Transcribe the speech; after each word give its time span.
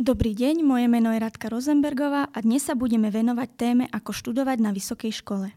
Dobrý 0.00 0.32
deň, 0.32 0.64
moje 0.64 0.88
meno 0.88 1.12
je 1.12 1.20
Radka 1.20 1.52
Rozenbergová 1.52 2.32
a 2.32 2.38
dnes 2.40 2.64
sa 2.64 2.72
budeme 2.72 3.12
venovať 3.12 3.48
téme, 3.52 3.84
ako 3.92 4.16
študovať 4.16 4.56
na 4.56 4.72
vysokej 4.72 5.12
škole. 5.12 5.52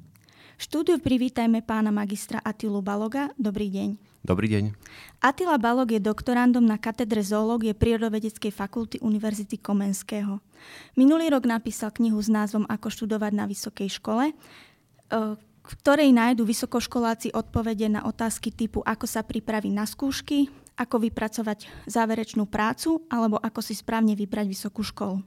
V 0.59 0.61
štúdiu 0.67 0.99
privítajme 0.99 1.63
pána 1.63 1.95
magistra 1.95 2.43
Atilu 2.43 2.83
Baloga. 2.83 3.31
Dobrý 3.39 3.71
deň. 3.71 3.95
Dobrý 4.19 4.51
deň. 4.51 4.75
Atila 5.23 5.55
Balog 5.55 5.95
je 5.95 6.03
doktorandom 6.03 6.59
na 6.59 6.75
katedre 6.75 7.23
zoológie 7.23 7.71
Prírodovedeckej 7.71 8.51
fakulty 8.51 8.99
Univerzity 8.99 9.63
Komenského. 9.63 10.43
Minulý 10.99 11.31
rok 11.31 11.47
napísal 11.47 11.95
knihu 11.95 12.19
s 12.19 12.27
názvom 12.27 12.67
Ako 12.67 12.91
študovať 12.91 13.31
na 13.31 13.47
vysokej 13.47 13.95
škole, 13.95 14.27
e, 14.27 14.33
v 15.39 15.73
ktorej 15.79 16.11
nájdu 16.11 16.43
vysokoškoláci 16.43 17.31
odpovede 17.31 17.87
na 17.87 18.03
otázky 18.03 18.51
typu 18.51 18.83
ako 18.83 19.07
sa 19.07 19.23
pripraviť 19.23 19.71
na 19.71 19.87
skúšky, 19.87 20.51
ako 20.77 21.05
vypracovať 21.05 21.89
záverečnú 21.89 22.49
prácu 22.49 23.05
alebo 23.11 23.37
ako 23.37 23.61
si 23.61 23.77
správne 23.77 24.17
vybrať 24.17 24.45
vysokú 24.49 24.81
školu. 24.81 25.21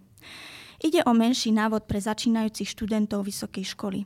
Ide 0.82 1.06
o 1.08 1.12
menší 1.16 1.56
návod 1.56 1.88
pre 1.88 2.02
začínajúcich 2.02 2.68
študentov 2.68 3.24
vysokej 3.24 3.64
školy. 3.72 4.04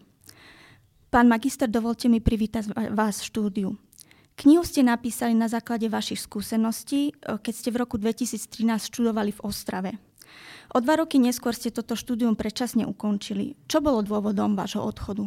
Pán 1.10 1.26
magister, 1.26 1.66
dovolte 1.66 2.06
mi 2.06 2.22
privítať 2.22 2.70
vás 2.94 3.18
v 3.18 3.26
štúdiu. 3.26 3.68
Knihu 4.38 4.62
ste 4.62 4.86
napísali 4.86 5.34
na 5.34 5.50
základe 5.50 5.90
vašich 5.90 6.22
skúseností, 6.22 7.12
keď 7.20 7.52
ste 7.52 7.68
v 7.74 7.82
roku 7.82 7.98
2013 7.98 8.46
študovali 8.88 9.34
v 9.34 9.42
Ostrave. 9.42 9.90
O 10.70 10.78
dva 10.78 11.02
roky 11.02 11.18
neskôr 11.18 11.50
ste 11.50 11.74
toto 11.74 11.98
štúdium 11.98 12.38
predčasne 12.38 12.86
ukončili. 12.86 13.58
Čo 13.66 13.82
bolo 13.82 14.06
dôvodom 14.06 14.54
vášho 14.54 14.86
odchodu? 14.86 15.26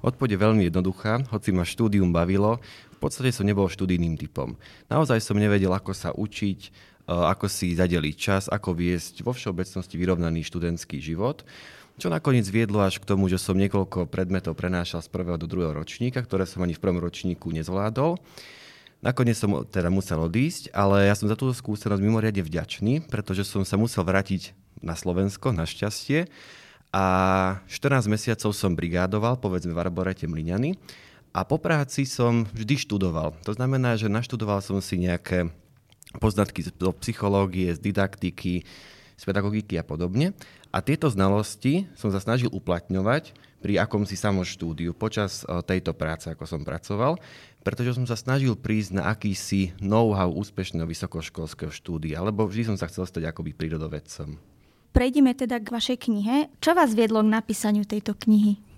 Odpoď 0.00 0.32
je 0.32 0.42
veľmi 0.46 0.62
jednoduchá, 0.70 1.26
hoci 1.28 1.52
ma 1.52 1.66
štúdium 1.66 2.14
bavilo, 2.14 2.62
podstate 3.00 3.32
som 3.32 3.48
nebol 3.48 3.66
študijným 3.66 4.20
typom. 4.20 4.60
Naozaj 4.92 5.24
som 5.24 5.40
nevedel, 5.40 5.72
ako 5.72 5.96
sa 5.96 6.12
učiť, 6.12 6.60
e, 6.66 6.70
ako 7.08 7.48
si 7.48 7.72
zadeliť 7.72 8.14
čas, 8.14 8.44
ako 8.52 8.76
viesť 8.76 9.24
vo 9.24 9.32
všeobecnosti 9.32 9.96
vyrovnaný 9.96 10.44
študentský 10.44 11.00
život, 11.00 11.42
čo 11.96 12.12
nakoniec 12.12 12.44
viedlo 12.48 12.80
až 12.80 13.00
k 13.00 13.08
tomu, 13.08 13.28
že 13.28 13.40
som 13.40 13.56
niekoľko 13.56 14.08
predmetov 14.08 14.56
prenášal 14.56 15.04
z 15.04 15.12
prvého 15.12 15.36
do 15.36 15.48
druhého 15.48 15.76
ročníka, 15.76 16.20
ktoré 16.24 16.44
som 16.44 16.64
ani 16.64 16.76
v 16.76 16.80
prvom 16.80 17.00
ročníku 17.00 17.52
nezvládol. 17.52 18.16
Nakoniec 19.00 19.36
som 19.36 19.64
teda 19.64 19.88
musel 19.88 20.20
odísť, 20.20 20.76
ale 20.76 21.08
ja 21.08 21.16
som 21.16 21.24
za 21.24 21.36
túto 21.36 21.56
skúsenosť 21.56 22.04
mimoriadne 22.04 22.44
vďačný, 22.44 23.08
pretože 23.08 23.48
som 23.48 23.64
sa 23.64 23.80
musel 23.80 24.04
vrátiť 24.04 24.52
na 24.84 24.92
Slovensko, 24.92 25.56
našťastie, 25.56 26.28
a 26.90 27.04
14 27.70 28.10
mesiacov 28.10 28.50
som 28.50 28.74
brigádoval, 28.74 29.38
povedzme 29.38 29.70
v 29.70 29.78
Arborete 29.78 30.26
Mliňany. 30.26 30.74
A 31.30 31.46
po 31.46 31.62
práci 31.62 32.10
som 32.10 32.42
vždy 32.50 32.74
študoval. 32.82 33.38
To 33.46 33.54
znamená, 33.54 33.94
že 33.94 34.10
naštudoval 34.10 34.58
som 34.66 34.82
si 34.82 34.98
nejaké 34.98 35.54
poznatky 36.18 36.66
z 36.66 36.74
psychológie, 36.74 37.70
z 37.70 37.78
didaktiky, 37.78 38.66
z 39.14 39.22
pedagogiky 39.22 39.78
a 39.78 39.86
podobne. 39.86 40.34
A 40.74 40.82
tieto 40.82 41.06
znalosti 41.06 41.86
som 41.94 42.10
sa 42.10 42.18
snažil 42.18 42.50
uplatňovať 42.50 43.36
pri 43.60 43.78
akomsi 43.78 44.16
samoštúdiu 44.16 44.96
počas 44.96 45.44
e, 45.44 45.60
tejto 45.62 45.92
práce, 45.92 46.26
ako 46.32 46.48
som 46.48 46.64
pracoval, 46.64 47.20
pretože 47.60 47.94
som 47.94 48.08
sa 48.08 48.16
snažil 48.16 48.56
prísť 48.56 48.96
na 48.96 49.12
akýsi 49.12 49.76
know-how 49.78 50.32
úspešného 50.32 50.88
vysokoškolského 50.88 51.68
štúdia, 51.68 52.24
lebo 52.24 52.48
vždy 52.48 52.72
som 52.72 52.76
sa 52.80 52.88
chcel 52.88 53.04
stať 53.04 53.28
akoby 53.28 53.52
prírodovedcom. 53.52 54.40
Prejdeme 54.90 55.36
teda 55.36 55.62
k 55.62 55.68
vašej 55.70 55.98
knihe. 56.08 56.50
Čo 56.58 56.74
vás 56.74 56.96
viedlo 56.96 57.22
k 57.22 57.30
napísaniu 57.30 57.86
tejto 57.86 58.16
knihy? 58.16 58.69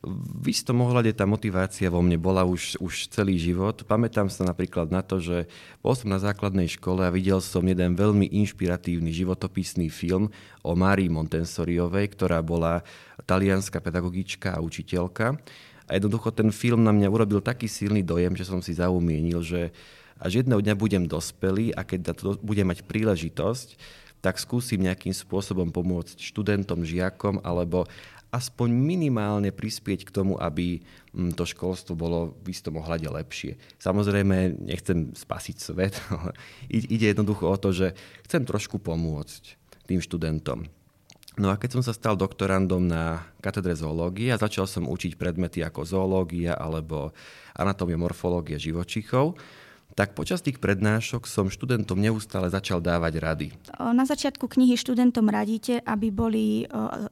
V 0.00 0.54
istom 0.54 0.86
ohľade 0.86 1.10
tá 1.18 1.26
motivácia 1.26 1.90
vo 1.90 1.98
mne 1.98 2.14
bola 2.14 2.46
už, 2.46 2.78
už 2.78 3.10
celý 3.10 3.34
život. 3.42 3.82
Pamätám 3.82 4.30
sa 4.30 4.46
napríklad 4.46 4.86
na 4.88 5.02
to, 5.02 5.18
že 5.18 5.50
bol 5.82 5.98
som 5.98 6.06
na 6.06 6.22
základnej 6.22 6.70
škole 6.70 7.02
a 7.02 7.10
videl 7.10 7.42
som 7.42 7.66
jeden 7.66 7.98
veľmi 7.98 8.30
inšpiratívny 8.30 9.10
životopisný 9.10 9.90
film 9.90 10.30
o 10.62 10.72
Márii 10.78 11.10
Montessoriovej, 11.10 12.14
ktorá 12.14 12.38
bola 12.38 12.86
talianská 13.26 13.82
pedagogička 13.82 14.54
a 14.54 14.62
učiteľka. 14.62 15.34
A 15.90 15.98
jednoducho 15.98 16.30
ten 16.30 16.54
film 16.54 16.86
na 16.86 16.94
mňa 16.94 17.10
urobil 17.10 17.42
taký 17.42 17.66
silný 17.66 18.06
dojem, 18.06 18.38
že 18.38 18.46
som 18.46 18.62
si 18.62 18.78
zaumienil, 18.78 19.42
že 19.42 19.74
až 20.22 20.46
jedného 20.46 20.62
dňa 20.62 20.74
budem 20.78 21.02
dospelý 21.10 21.74
a 21.74 21.82
keď 21.82 22.14
budem 22.38 22.70
mať 22.70 22.86
príležitosť, 22.86 23.74
tak 24.20 24.36
skúsim 24.36 24.84
nejakým 24.84 25.16
spôsobom 25.16 25.72
pomôcť 25.72 26.20
študentom, 26.20 26.84
žiakom 26.84 27.40
alebo 27.40 27.88
aspoň 28.30 28.68
minimálne 28.70 29.50
prispieť 29.50 30.06
k 30.06 30.14
tomu, 30.14 30.38
aby 30.38 30.82
mm, 31.12 31.34
to 31.34 31.42
školstvo 31.46 31.98
bolo 31.98 32.38
v 32.42 32.54
istom 32.54 32.78
ohľade 32.78 33.10
lepšie. 33.10 33.58
Samozrejme, 33.82 34.66
nechcem 34.66 35.10
spasiť 35.14 35.56
svet, 35.58 35.94
ale 36.14 36.32
ide 36.70 37.10
jednoducho 37.10 37.50
o 37.50 37.56
to, 37.58 37.74
že 37.74 37.92
chcem 38.26 38.46
trošku 38.46 38.78
pomôcť 38.78 39.58
tým 39.90 39.98
študentom. 39.98 40.70
No 41.38 41.54
a 41.54 41.58
keď 41.58 41.78
som 41.78 41.82
sa 41.86 41.94
stal 41.94 42.18
doktorandom 42.18 42.90
na 42.90 43.22
katedre 43.38 43.72
zoológie 43.78 44.34
a 44.34 44.40
začal 44.40 44.66
som 44.66 44.90
učiť 44.90 45.14
predmety 45.14 45.62
ako 45.62 45.86
zoológia 45.86 46.58
alebo 46.58 47.14
anatómia, 47.54 47.96
morfológia 47.96 48.58
živočichov, 48.58 49.38
tak 49.98 50.14
počas 50.14 50.40
tých 50.40 50.62
prednášok 50.62 51.26
som 51.26 51.50
študentom 51.50 51.98
neustále 51.98 52.46
začal 52.48 52.78
dávať 52.78 53.14
rady. 53.20 53.46
Na 53.78 54.06
začiatku 54.06 54.46
knihy 54.46 54.78
študentom 54.78 55.26
radíte, 55.26 55.82
aby 55.82 56.08
boli 56.14 56.64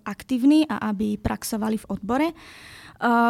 aktívni 0.06 0.65
a 0.66 0.94
aby 0.94 1.19
praxovali 1.19 1.77
v 1.78 1.88
odbore. 1.91 2.28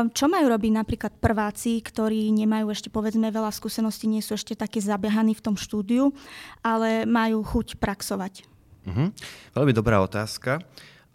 Čo 0.09 0.25
majú 0.33 0.47
robiť 0.49 0.73
napríklad 0.73 1.13
prváci, 1.21 1.85
ktorí 1.85 2.33
nemajú 2.33 2.73
ešte 2.73 2.89
povedzme 2.89 3.29
veľa 3.29 3.53
skúseností, 3.53 4.09
nie 4.09 4.25
sú 4.25 4.33
ešte 4.33 4.57
také 4.57 4.81
zabehaní 4.81 5.37
v 5.37 5.45
tom 5.45 5.57
štúdiu, 5.61 6.17
ale 6.65 7.05
majú 7.05 7.45
chuť 7.45 7.77
praxovať? 7.77 8.49
Mhm. 8.89 9.13
Veľmi 9.53 9.73
dobrá 9.77 10.01
otázka. 10.01 10.65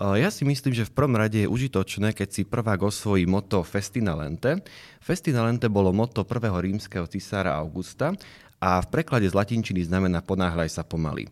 Ja 0.02 0.34
si 0.34 0.42
myslím, 0.42 0.74
že 0.74 0.90
v 0.90 0.96
prvom 0.96 1.14
rade 1.14 1.46
je 1.46 1.52
užitočné, 1.52 2.18
keď 2.18 2.30
si 2.34 2.42
prvák 2.50 2.81
osvojí 2.81 3.30
moto 3.30 3.62
Festina 3.62 4.18
Lente. 4.18 4.66
Festina 4.98 5.46
Lente 5.46 5.70
bolo 5.70 5.94
moto 5.94 6.26
prvého 6.26 6.58
rímskeho 6.58 7.06
cisára 7.06 7.54
Augusta 7.62 8.18
a 8.58 8.81
v 8.81 8.88
preklade 8.90 9.30
z 9.30 9.38
latinčiny 9.38 9.86
znamená 9.86 10.26
ponáhľaj 10.26 10.81
sa 10.81 10.84
pomaly. 10.84 11.30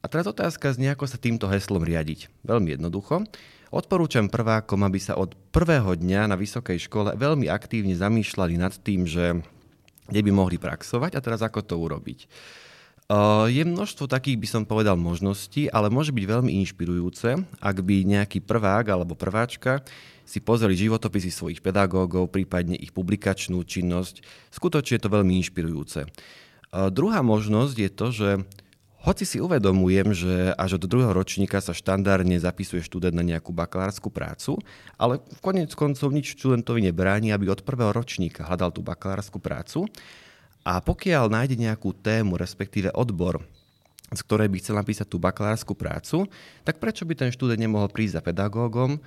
A 0.00 0.06
teraz 0.06 0.30
otázka 0.30 0.70
znie, 0.70 0.94
ako 0.94 1.10
sa 1.10 1.18
týmto 1.18 1.50
heslom 1.50 1.82
riadiť. 1.82 2.30
Veľmi 2.46 2.78
jednoducho. 2.78 3.26
Odporúčam 3.74 4.30
prvákom, 4.30 4.86
aby 4.86 5.02
sa 5.02 5.18
od 5.18 5.34
prvého 5.50 5.98
dňa 5.98 6.30
na 6.30 6.38
vysokej 6.38 6.86
škole 6.86 7.18
veľmi 7.18 7.50
aktívne 7.50 7.98
zamýšľali 7.98 8.54
nad 8.54 8.70
tým, 8.78 9.02
že 9.02 9.42
kde 10.06 10.20
by 10.22 10.30
mohli 10.30 10.62
praxovať 10.62 11.18
a 11.18 11.20
teraz 11.20 11.42
ako 11.42 11.66
to 11.66 11.74
urobiť. 11.74 12.30
Uh, 13.06 13.46
je 13.46 13.62
množstvo 13.62 14.10
takých, 14.10 14.34
by 14.34 14.48
som 14.50 14.62
povedal, 14.66 14.98
možností, 14.98 15.70
ale 15.70 15.86
môže 15.94 16.10
byť 16.10 16.24
veľmi 16.26 16.58
inšpirujúce, 16.66 17.38
ak 17.62 17.76
by 17.78 18.02
nejaký 18.02 18.42
prvák 18.42 18.90
alebo 18.90 19.14
prváčka 19.14 19.86
si 20.26 20.42
pozreli 20.42 20.74
životopisy 20.74 21.30
svojich 21.30 21.62
pedagógov, 21.62 22.34
prípadne 22.34 22.74
ich 22.74 22.90
publikačnú 22.90 23.62
činnosť. 23.62 24.26
Skutočne 24.50 24.98
je 24.98 25.02
to 25.06 25.14
veľmi 25.14 25.38
inšpirujúce. 25.38 26.10
Uh, 26.74 26.90
druhá 26.90 27.22
možnosť 27.22 27.76
je 27.78 27.90
to, 27.94 28.06
že 28.10 28.28
hoci 29.06 29.22
si 29.22 29.38
uvedomujem, 29.38 30.10
že 30.10 30.50
až 30.58 30.82
od 30.82 30.90
druhého 30.90 31.14
ročníka 31.14 31.62
sa 31.62 31.70
štandardne 31.70 32.42
zapisuje 32.42 32.82
študent 32.82 33.14
na 33.14 33.22
nejakú 33.22 33.54
bakalárskú 33.54 34.10
prácu, 34.10 34.58
ale 34.98 35.22
v 35.22 35.40
konec 35.46 35.70
koncov 35.78 36.10
nič 36.10 36.34
študentovi 36.34 36.82
nebráni, 36.90 37.30
aby 37.30 37.54
od 37.54 37.62
prvého 37.62 37.94
ročníka 37.94 38.42
hľadal 38.42 38.74
tú 38.74 38.82
bakalárskú 38.82 39.38
prácu. 39.38 39.86
A 40.66 40.82
pokiaľ 40.82 41.30
nájde 41.30 41.54
nejakú 41.62 41.94
tému, 41.94 42.34
respektíve 42.34 42.90
odbor, 42.90 43.38
z 44.10 44.20
ktorej 44.22 44.50
by 44.50 44.58
chcel 44.58 44.74
napísať 44.78 45.06
tú 45.06 45.22
bakalárskú 45.22 45.78
prácu, 45.78 46.26
tak 46.66 46.82
prečo 46.82 47.06
by 47.06 47.14
ten 47.14 47.30
študent 47.30 47.58
nemohol 47.58 47.86
prísť 47.86 48.18
za 48.18 48.22
pedagógom, 48.22 48.98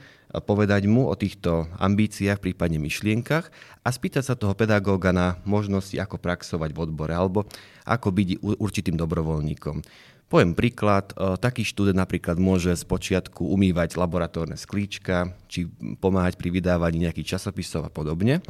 povedať 0.44 0.88
mu 0.88 1.08
o 1.08 1.16
týchto 1.20 1.68
ambíciách, 1.80 2.40
prípadne 2.40 2.80
myšlienkach 2.80 3.52
a 3.84 3.90
spýtať 3.92 4.24
sa 4.24 4.40
toho 4.40 4.56
pedagóga 4.56 5.12
na 5.12 5.40
možnosti, 5.44 5.96
ako 6.00 6.20
praxovať 6.20 6.72
v 6.72 6.80
odbore 6.80 7.12
alebo 7.12 7.44
ako 7.84 8.08
byť 8.12 8.28
určitým 8.60 8.96
dobrovoľníkom. 8.96 9.84
Poviem 10.30 10.54
príklad, 10.54 11.10
e, 11.18 11.42
taký 11.42 11.66
študent 11.66 11.98
napríklad 11.98 12.38
môže 12.38 12.70
z 12.78 12.86
počiatku 12.86 13.50
umývať 13.50 13.98
laboratórne 13.98 14.62
sklíčka, 14.62 15.34
či 15.50 15.66
pomáhať 15.98 16.38
pri 16.38 16.54
vydávaní 16.54 17.02
nejakých 17.02 17.36
časopisov 17.36 17.90
a 17.90 17.92
podobne. 17.92 18.46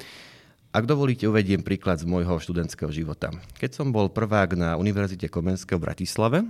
Ak 0.70 0.86
dovolíte, 0.86 1.26
uvediem 1.26 1.66
príklad 1.66 1.98
z 1.98 2.06
môjho 2.06 2.38
študentského 2.38 2.94
života. 2.94 3.34
Keď 3.58 3.74
som 3.74 3.90
bol 3.90 4.06
prvák 4.06 4.54
na 4.54 4.78
Univerzite 4.78 5.26
Komenského 5.26 5.82
v 5.82 5.86
Bratislave, 5.90 6.46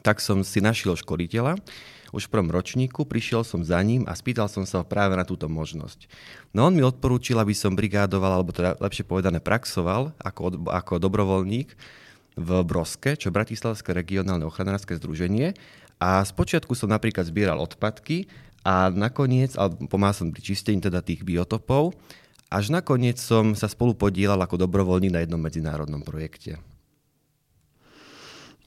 tak 0.00 0.24
som 0.24 0.40
si 0.40 0.64
našiel 0.64 0.96
školiteľa. 0.96 1.60
Už 2.16 2.24
v 2.24 2.32
prvom 2.32 2.48
ročníku 2.48 3.04
prišiel 3.04 3.44
som 3.44 3.60
za 3.60 3.76
ním 3.84 4.08
a 4.08 4.16
spýtal 4.16 4.48
som 4.48 4.64
sa 4.64 4.80
práve 4.88 5.20
na 5.20 5.28
túto 5.28 5.52
možnosť. 5.52 6.08
No 6.56 6.64
on 6.64 6.72
mi 6.72 6.80
odporúčil, 6.80 7.36
aby 7.36 7.52
som 7.52 7.76
brigádoval, 7.76 8.40
alebo 8.40 8.56
teda 8.56 8.80
lepšie 8.80 9.04
povedané 9.04 9.44
praxoval 9.44 10.16
ako, 10.16 10.72
ako 10.72 10.96
dobrovoľník 10.96 11.76
v 12.40 12.48
Broske, 12.64 13.20
čo 13.20 13.28
Bratislavské 13.28 13.92
regionálne 13.92 14.48
ochranárske 14.48 14.96
združenie. 14.96 15.52
A 16.00 16.24
spočiatku 16.24 16.72
som 16.72 16.88
napríklad 16.88 17.28
zbieral 17.28 17.60
odpadky 17.60 18.32
a 18.64 18.88
nakoniec, 18.88 19.60
alebo 19.60 19.84
pomáhal 19.92 20.24
som 20.24 20.32
pri 20.32 20.40
čistení 20.40 20.80
teda 20.80 21.04
tých 21.04 21.20
biotopov 21.20 21.92
až 22.56 22.72
nakoniec 22.72 23.20
som 23.20 23.52
sa 23.52 23.68
spolu 23.68 23.92
podielal 23.92 24.40
ako 24.40 24.56
dobrovoľník 24.64 25.12
na 25.12 25.20
jednom 25.20 25.36
medzinárodnom 25.36 26.00
projekte. 26.00 26.56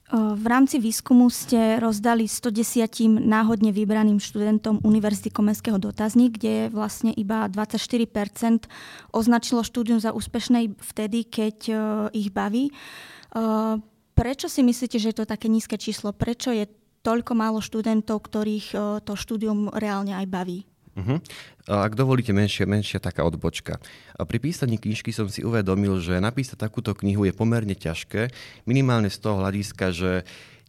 V 0.10 0.46
rámci 0.50 0.82
výskumu 0.82 1.30
ste 1.30 1.78
rozdali 1.78 2.26
110 2.26 3.22
náhodne 3.22 3.70
vybraným 3.70 4.18
študentom 4.18 4.82
Univerzity 4.82 5.30
Komenského 5.30 5.78
dotazník, 5.78 6.42
kde 6.42 6.74
vlastne 6.74 7.14
iba 7.14 7.46
24% 7.46 8.66
označilo 9.14 9.62
štúdium 9.62 10.02
za 10.02 10.10
úspešné 10.10 10.74
vtedy, 10.82 11.30
keď 11.30 11.58
ich 12.10 12.34
baví. 12.34 12.74
Prečo 14.18 14.50
si 14.50 14.66
myslíte, 14.66 14.98
že 14.98 15.14
je 15.14 15.18
to 15.22 15.30
také 15.30 15.46
nízke 15.46 15.78
číslo? 15.78 16.10
Prečo 16.10 16.50
je 16.58 16.66
toľko 17.06 17.38
málo 17.38 17.62
študentov, 17.62 18.26
ktorých 18.26 18.68
to 19.06 19.14
štúdium 19.14 19.70
reálne 19.78 20.18
aj 20.18 20.26
baví? 20.26 20.66
Uh-huh. 21.00 21.24
Ak 21.70 21.96
dovolíte, 21.96 22.36
menšia, 22.36 22.68
menšia 22.68 23.00
taká 23.00 23.24
odbočka. 23.24 23.80
Pri 24.20 24.38
písaní 24.42 24.76
knižky 24.76 25.16
som 25.16 25.32
si 25.32 25.46
uvedomil, 25.46 26.02
že 26.04 26.20
napísať 26.20 26.60
takúto 26.60 26.92
knihu 26.98 27.24
je 27.24 27.32
pomerne 27.32 27.72
ťažké, 27.72 28.34
minimálne 28.68 29.08
z 29.08 29.18
toho 29.22 29.40
hľadiska, 29.40 29.96
že 29.96 30.12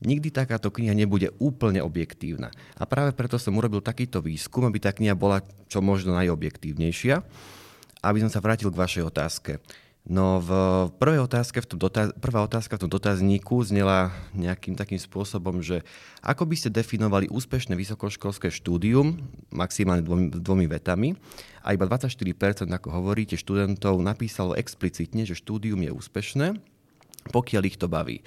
nikdy 0.05 0.32
takáto 0.32 0.71
kniha 0.71 0.94
nebude 0.94 1.32
úplne 1.41 1.82
objektívna. 1.85 2.55
A 2.77 2.87
práve 2.87 3.12
preto 3.12 3.37
som 3.37 3.56
urobil 3.56 3.82
takýto 3.85 4.23
výskum, 4.23 4.69
aby 4.69 4.79
tá 4.81 4.94
kniha 4.94 5.19
bola 5.19 5.43
čo 5.69 5.82
možno 5.85 6.17
najobjektívnejšia. 6.17 7.21
Aby 8.00 8.25
som 8.25 8.32
sa 8.32 8.41
vrátil 8.41 8.73
k 8.73 8.81
vašej 8.81 9.05
otázke. 9.12 9.61
No 10.08 10.41
v 10.41 10.50
prvej 10.97 11.20
otázke, 11.29 11.61
v 11.61 11.76
tom 11.76 11.79
dotaz, 11.79 12.08
prvá 12.17 12.41
otázka 12.41 12.81
v 12.81 12.88
tom 12.88 12.91
dotazníku 12.91 13.61
znela 13.61 14.08
nejakým 14.32 14.73
takým 14.73 14.97
spôsobom, 14.97 15.61
že 15.61 15.85
ako 16.25 16.49
by 16.49 16.56
ste 16.56 16.73
definovali 16.73 17.29
úspešné 17.29 17.76
vysokoškolské 17.76 18.49
štúdium, 18.49 19.20
maximálne 19.52 20.00
dvomi, 20.00 20.32
dvomi 20.32 20.67
vetami, 20.73 21.20
a 21.61 21.76
iba 21.76 21.85
24%, 21.85 22.64
ako 22.64 22.88
hovoríte, 22.88 23.37
študentov 23.37 24.00
napísalo 24.00 24.56
explicitne, 24.56 25.29
že 25.29 25.37
štúdium 25.37 25.85
je 25.85 25.93
úspešné, 25.93 26.56
pokiaľ 27.29 27.62
ich 27.69 27.76
to 27.76 27.85
baví. 27.85 28.25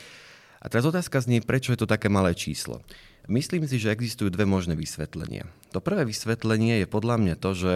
A 0.61 0.69
teraz 0.69 0.85
otázka 0.85 1.25
znie, 1.25 1.41
prečo 1.41 1.73
je 1.73 1.83
to 1.83 1.89
také 1.89 2.07
malé 2.07 2.37
číslo. 2.37 2.85
Myslím 3.25 3.65
si, 3.65 3.81
že 3.81 3.91
existujú 3.91 4.29
dve 4.29 4.45
možné 4.45 4.77
vysvetlenia. 4.77 5.49
To 5.73 5.81
prvé 5.81 6.05
vysvetlenie 6.05 6.83
je 6.83 6.87
podľa 6.87 7.17
mňa 7.19 7.35
to, 7.39 7.51
že 7.55 7.73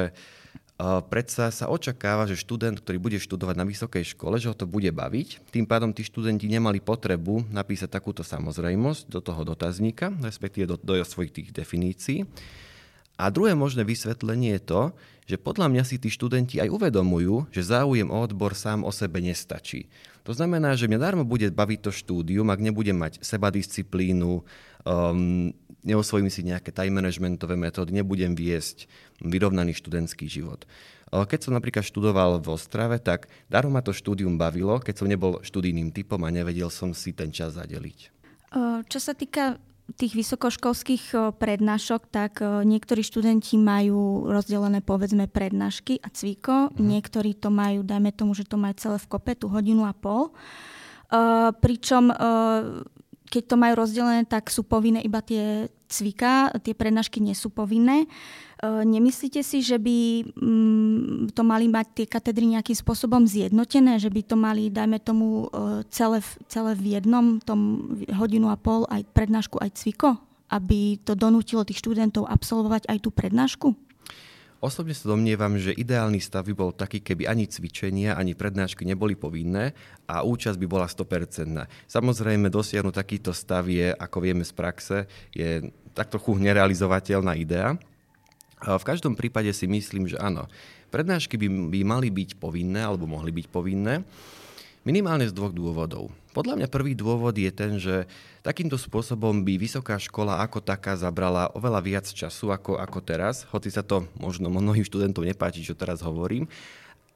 predsa 1.10 1.50
sa 1.50 1.66
očakáva, 1.74 2.30
že 2.30 2.38
študent, 2.38 2.78
ktorý 2.78 2.98
bude 3.02 3.18
študovať 3.18 3.56
na 3.58 3.66
vysokej 3.66 4.14
škole, 4.14 4.38
že 4.38 4.50
ho 4.50 4.56
to 4.56 4.70
bude 4.70 4.90
baviť. 4.94 5.50
Tým 5.50 5.66
pádom 5.66 5.90
tí 5.90 6.06
študenti 6.06 6.46
nemali 6.46 6.78
potrebu 6.78 7.50
napísať 7.50 7.90
takúto 7.90 8.22
samozrejmosť 8.22 9.10
do 9.10 9.18
toho 9.18 9.42
dotazníka, 9.42 10.14
respektíve 10.22 10.70
do, 10.70 10.78
do 10.78 10.94
svojich 11.02 11.34
tých 11.34 11.50
definícií. 11.50 12.30
A 13.18 13.34
druhé 13.34 13.58
možné 13.58 13.82
vysvetlenie 13.82 14.62
je 14.62 14.62
to, 14.62 14.82
že 15.26 15.42
podľa 15.42 15.74
mňa 15.74 15.84
si 15.84 15.98
tí 15.98 16.14
študenti 16.14 16.62
aj 16.62 16.70
uvedomujú, 16.70 17.50
že 17.50 17.66
záujem 17.66 18.08
o 18.08 18.18
odbor 18.22 18.54
sám 18.54 18.86
o 18.86 18.94
sebe 18.94 19.18
nestačí. 19.20 19.90
To 20.24 20.38
znamená, 20.38 20.78
že 20.78 20.86
mňa 20.86 21.00
darmo 21.02 21.24
bude 21.26 21.50
baviť 21.50 21.90
to 21.90 21.92
štúdium, 21.92 22.48
ak 22.54 22.62
nebudem 22.62 22.96
mať 22.96 23.20
sebadisciplínu, 23.26 24.46
um, 24.88 25.52
neosvojím 25.84 26.32
si 26.32 26.48
nejaké 26.48 26.72
time 26.72 26.96
managementové 26.96 27.60
metódy, 27.60 27.92
nebudem 27.92 28.32
viesť 28.36 28.88
vyrovnaný 29.20 29.76
študentský 29.76 30.32
život. 30.32 30.64
Keď 31.08 31.40
som 31.40 31.56
napríklad 31.56 31.88
študoval 31.88 32.44
v 32.44 32.52
Ostrave, 32.52 33.00
tak 33.00 33.32
darom 33.48 33.72
ma 33.72 33.80
to 33.80 33.96
štúdium 33.96 34.36
bavilo, 34.36 34.84
keď 34.84 34.96
som 35.00 35.08
nebol 35.08 35.40
študijným 35.40 35.96
typom 35.96 36.20
a 36.28 36.30
nevedel 36.32 36.68
som 36.68 36.92
si 36.92 37.16
ten 37.16 37.32
čas 37.32 37.56
zadeliť. 37.56 38.12
Čo 38.92 39.00
sa 39.00 39.16
týka 39.16 39.56
tých 39.96 40.20
vysokoškolských 40.20 41.16
prednášok, 41.40 42.12
tak 42.12 42.44
niektorí 42.44 43.08
študenti 43.08 43.56
majú 43.56 44.28
rozdelené 44.28 44.84
povedzme 44.84 45.32
prednášky 45.32 46.04
a 46.04 46.12
cviko, 46.12 46.76
mm. 46.76 46.84
niektorí 46.84 47.40
to 47.40 47.48
majú, 47.48 47.88
dajme 47.88 48.12
tomu, 48.12 48.36
že 48.36 48.44
to 48.44 48.60
majú 48.60 48.76
celé 48.76 49.00
v 49.00 49.08
kope, 49.08 49.32
tú 49.40 49.48
hodinu 49.48 49.88
a 49.88 49.96
pol. 49.96 50.36
Uh, 51.08 51.56
pričom 51.64 52.12
uh, 52.12 52.84
keď 53.28 53.44
to 53.44 53.56
majú 53.60 53.74
rozdelené, 53.84 54.24
tak 54.24 54.48
sú 54.48 54.64
povinné 54.64 55.04
iba 55.04 55.20
tie 55.20 55.68
cvika, 55.88 56.52
tie 56.64 56.76
prednášky 56.76 57.24
nie 57.24 57.36
sú 57.36 57.52
povinné. 57.52 58.04
E, 58.04 58.08
nemyslíte 58.66 59.44
si, 59.44 59.64
že 59.64 59.80
by 59.80 60.28
mm, 60.36 61.36
to 61.36 61.42
mali 61.44 61.72
mať 61.72 61.88
tie 62.04 62.06
katedry 62.08 62.48
nejakým 62.48 62.76
spôsobom 62.76 63.24
zjednotené, 63.24 64.00
že 64.00 64.12
by 64.12 64.22
to 64.24 64.36
mali, 64.36 64.68
dajme 64.68 65.00
tomu, 65.00 65.48
e, 65.48 65.84
celé, 65.92 66.20
celé 66.52 66.76
v 66.76 67.00
jednom, 67.00 67.40
tom 67.40 67.92
hodinu 68.12 68.52
a 68.52 68.60
pol, 68.60 68.84
aj 68.92 69.08
prednášku, 69.12 69.60
aj 69.60 69.76
cviko? 69.80 70.20
Aby 70.48 71.00
to 71.04 71.16
donútilo 71.16 71.68
tých 71.68 71.84
študentov 71.84 72.28
absolvovať 72.28 72.88
aj 72.88 72.98
tú 73.04 73.12
prednášku? 73.12 73.87
Osobne 74.58 74.98
sa 74.98 75.14
domnievam, 75.14 75.54
že 75.62 75.70
ideálny 75.70 76.18
stav 76.18 76.50
by 76.50 76.54
bol 76.58 76.74
taký, 76.74 77.06
keby 77.06 77.30
ani 77.30 77.46
cvičenia, 77.46 78.18
ani 78.18 78.34
prednášky 78.34 78.90
neboli 78.90 79.14
povinné 79.14 79.78
a 80.10 80.26
účasť 80.26 80.58
by 80.58 80.66
bola 80.66 80.90
100%. 80.90 81.70
Samozrejme, 81.86 82.50
dosiahnuť 82.50 82.96
takýto 82.98 83.38
stav 83.38 83.70
je, 83.70 83.94
ako 83.94 84.18
vieme 84.18 84.42
z 84.42 84.54
praxe, 84.58 84.98
je 85.30 85.70
tak 85.94 86.10
trochu 86.10 86.42
nerealizovateľná 86.42 87.38
idea. 87.38 87.78
V 88.58 88.82
každom 88.82 89.14
prípade 89.14 89.54
si 89.54 89.70
myslím, 89.70 90.10
že 90.10 90.18
áno, 90.18 90.50
prednášky 90.90 91.38
by, 91.38 91.48
by 91.70 91.80
mali 91.86 92.10
byť 92.10 92.42
povinné 92.42 92.82
alebo 92.82 93.06
mohli 93.06 93.30
byť 93.30 93.54
povinné. 93.54 94.02
Minimálne 94.82 95.30
z 95.30 95.38
dvoch 95.38 95.54
dôvodov. 95.54 96.10
Podľa 96.38 96.54
mňa 96.54 96.70
prvý 96.70 96.94
dôvod 96.94 97.34
je 97.34 97.50
ten, 97.50 97.82
že 97.82 98.06
takýmto 98.46 98.78
spôsobom 98.78 99.42
by 99.42 99.58
vysoká 99.58 99.98
škola 99.98 100.38
ako 100.46 100.62
taká 100.62 100.94
zabrala 100.94 101.50
oveľa 101.58 101.82
viac 101.82 102.06
času 102.06 102.54
ako, 102.54 102.78
ako 102.78 103.02
teraz, 103.02 103.50
hoci 103.50 103.74
sa 103.74 103.82
to 103.82 104.06
možno 104.22 104.54
mnohým 104.54 104.86
študentom 104.86 105.26
nepáči, 105.26 105.66
čo 105.66 105.74
teraz 105.74 106.06
hovorím, 106.06 106.46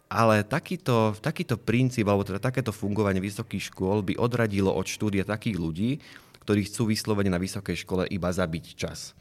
ale 0.09 0.41
takýto, 0.41 1.13
takýto 1.21 1.61
princíp, 1.61 2.09
alebo 2.09 2.25
teda 2.25 2.41
takéto 2.41 2.73
fungovanie 2.73 3.21
vysokých 3.21 3.69
škôl 3.69 4.01
by 4.01 4.17
odradilo 4.17 4.73
od 4.73 4.89
štúdia 4.89 5.21
takých 5.21 5.61
ľudí, 5.61 6.01
ktorí 6.41 6.65
chcú 6.65 6.89
vyslovene 6.89 7.29
na 7.29 7.37
vysokej 7.37 7.77
škole 7.85 8.09
iba 8.09 8.33
zabiť 8.33 8.73
čas. 8.73 9.13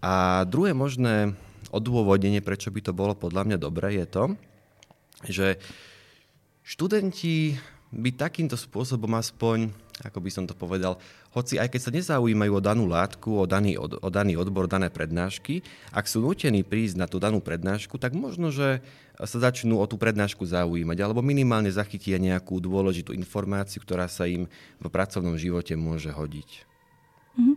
A 0.00 0.40
druhé 0.48 0.72
možné 0.72 1.36
odôvodnenie, 1.68 2.40
prečo 2.40 2.72
by 2.72 2.80
to 2.80 2.96
bolo 2.96 3.12
podľa 3.12 3.44
mňa 3.44 3.58
dobré, 3.60 3.92
je 3.92 4.06
to, 4.08 4.24
že 5.28 5.46
študenti 6.64 7.60
by 7.88 8.12
takýmto 8.12 8.52
spôsobom 8.54 9.08
aspoň, 9.16 9.72
ako 10.04 10.18
by 10.20 10.30
som 10.30 10.44
to 10.44 10.52
povedal, 10.52 11.00
hoci 11.32 11.56
aj 11.56 11.72
keď 11.72 11.80
sa 11.80 11.94
nezaujímajú 11.94 12.52
o 12.52 12.64
danú 12.64 12.84
látku, 12.84 13.32
o 13.32 13.44
daný, 13.48 13.80
o, 13.80 13.88
o 13.88 14.08
daný 14.12 14.36
odbor, 14.36 14.68
dané 14.68 14.92
prednášky, 14.92 15.64
ak 15.96 16.04
sú 16.04 16.20
nutení 16.20 16.60
prísť 16.60 17.00
na 17.00 17.06
tú 17.08 17.16
danú 17.16 17.40
prednášku, 17.40 17.96
tak 17.96 18.12
možno, 18.12 18.52
že 18.52 18.84
sa 19.18 19.38
začnú 19.40 19.80
o 19.80 19.86
tú 19.88 19.96
prednášku 19.96 20.44
zaujímať, 20.44 20.98
alebo 21.00 21.24
minimálne 21.24 21.72
zachytia 21.72 22.20
nejakú 22.20 22.60
dôležitú 22.60 23.16
informáciu, 23.16 23.80
ktorá 23.82 24.06
sa 24.06 24.28
im 24.28 24.46
v 24.78 24.86
pracovnom 24.86 25.40
živote 25.40 25.74
môže 25.74 26.12
hodiť. 26.12 26.68
Mhm. 27.38 27.54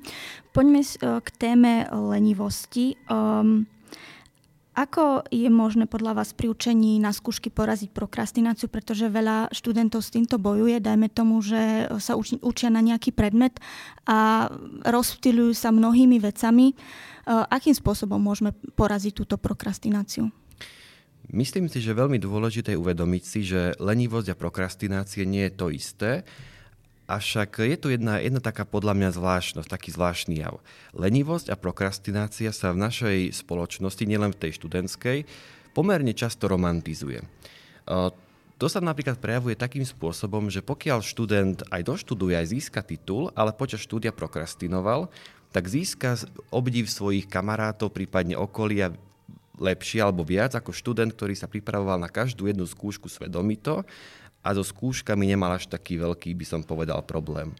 Poďme 0.53 0.81
eh, 0.81 1.19
k 1.19 1.29
téme 1.35 1.73
lenivosti. 1.91 2.95
Um, 3.09 3.67
ako 4.81 5.29
je 5.29 5.45
možné 5.45 5.85
podľa 5.85 6.17
vás 6.17 6.33
pri 6.33 6.49
učení 6.49 6.97
na 6.97 7.13
skúšky 7.13 7.53
poraziť 7.53 7.93
prokrastináciu, 7.93 8.65
pretože 8.65 9.13
veľa 9.13 9.53
študentov 9.53 10.01
s 10.01 10.09
týmto 10.09 10.41
bojuje, 10.41 10.81
dajme 10.81 11.05
tomu, 11.13 11.37
že 11.45 11.85
sa 12.01 12.17
uč- 12.17 12.41
učia 12.41 12.73
na 12.73 12.81
nejaký 12.81 13.13
predmet 13.13 13.61
a 14.09 14.49
rozptýľujú 14.81 15.53
sa 15.53 15.69
mnohými 15.69 16.17
vecami. 16.17 16.73
E, 16.73 16.75
akým 17.29 17.77
spôsobom 17.77 18.17
môžeme 18.17 18.57
poraziť 18.73 19.13
túto 19.13 19.37
prokrastináciu? 19.37 20.33
Myslím 21.29 21.69
si, 21.69 21.77
že 21.77 21.93
veľmi 21.93 22.17
dôležité 22.17 22.73
je 22.73 22.81
uvedomiť 22.81 23.23
si, 23.23 23.45
že 23.45 23.77
lenivosť 23.77 24.33
a 24.33 24.39
prokrastinácie 24.39 25.29
nie 25.29 25.45
je 25.47 25.53
to 25.53 25.69
isté 25.69 26.11
Avšak 27.11 27.67
je 27.67 27.75
tu 27.75 27.91
jedna, 27.91 28.23
jedna 28.23 28.39
taká 28.39 28.63
podľa 28.63 28.95
mňa 28.95 29.09
zvláštnosť, 29.19 29.67
taký 29.67 29.91
zvláštny 29.91 30.39
jav. 30.39 30.63
Lenivosť 30.95 31.51
a 31.51 31.59
prokrastinácia 31.59 32.55
sa 32.55 32.71
v 32.71 32.87
našej 32.87 33.35
spoločnosti, 33.35 34.07
nielen 34.07 34.31
v 34.31 34.47
tej 34.47 34.55
študentskej, 34.55 35.27
pomerne 35.75 36.15
často 36.15 36.47
romantizuje. 36.47 37.19
To 38.61 38.65
sa 38.69 38.79
napríklad 38.79 39.19
prejavuje 39.19 39.59
takým 39.59 39.83
spôsobom, 39.83 40.47
že 40.47 40.63
pokiaľ 40.63 41.03
študent 41.03 41.67
aj 41.67 41.81
doštuduje, 41.83 42.31
aj 42.31 42.47
získa 42.55 42.79
titul, 42.79 43.27
ale 43.35 43.51
počas 43.51 43.83
štúdia 43.83 44.15
prokrastinoval, 44.15 45.11
tak 45.51 45.67
získa 45.67 46.15
obdiv 46.47 46.87
svojich 46.87 47.27
kamarátov, 47.27 47.91
prípadne 47.91 48.39
okolia 48.39 48.95
lepšie 49.59 49.99
alebo 49.99 50.23
viac 50.23 50.55
ako 50.55 50.71
študent, 50.71 51.11
ktorý 51.11 51.35
sa 51.35 51.51
pripravoval 51.51 51.99
na 51.99 52.07
každú 52.07 52.47
jednu 52.47 52.63
skúšku 52.63 53.11
svedomito 53.11 53.83
a 54.41 54.49
so 54.57 54.65
skúškami 54.65 55.29
nemal 55.29 55.53
až 55.53 55.69
taký 55.69 56.01
veľký, 56.01 56.33
by 56.33 56.45
som 56.45 56.61
povedal, 56.65 57.01
problém. 57.05 57.53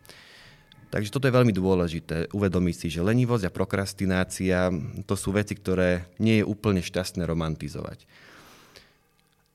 Takže 0.92 1.08
toto 1.08 1.24
je 1.30 1.38
veľmi 1.38 1.56
dôležité, 1.56 2.36
uvedomiť 2.36 2.76
si, 2.76 2.88
že 2.92 3.00
lenivosť 3.00 3.48
a 3.48 3.56
prokrastinácia 3.56 4.68
to 5.08 5.16
sú 5.16 5.32
veci, 5.32 5.56
ktoré 5.56 6.12
nie 6.20 6.44
je 6.44 6.48
úplne 6.48 6.84
šťastné 6.84 7.24
romantizovať. 7.24 8.04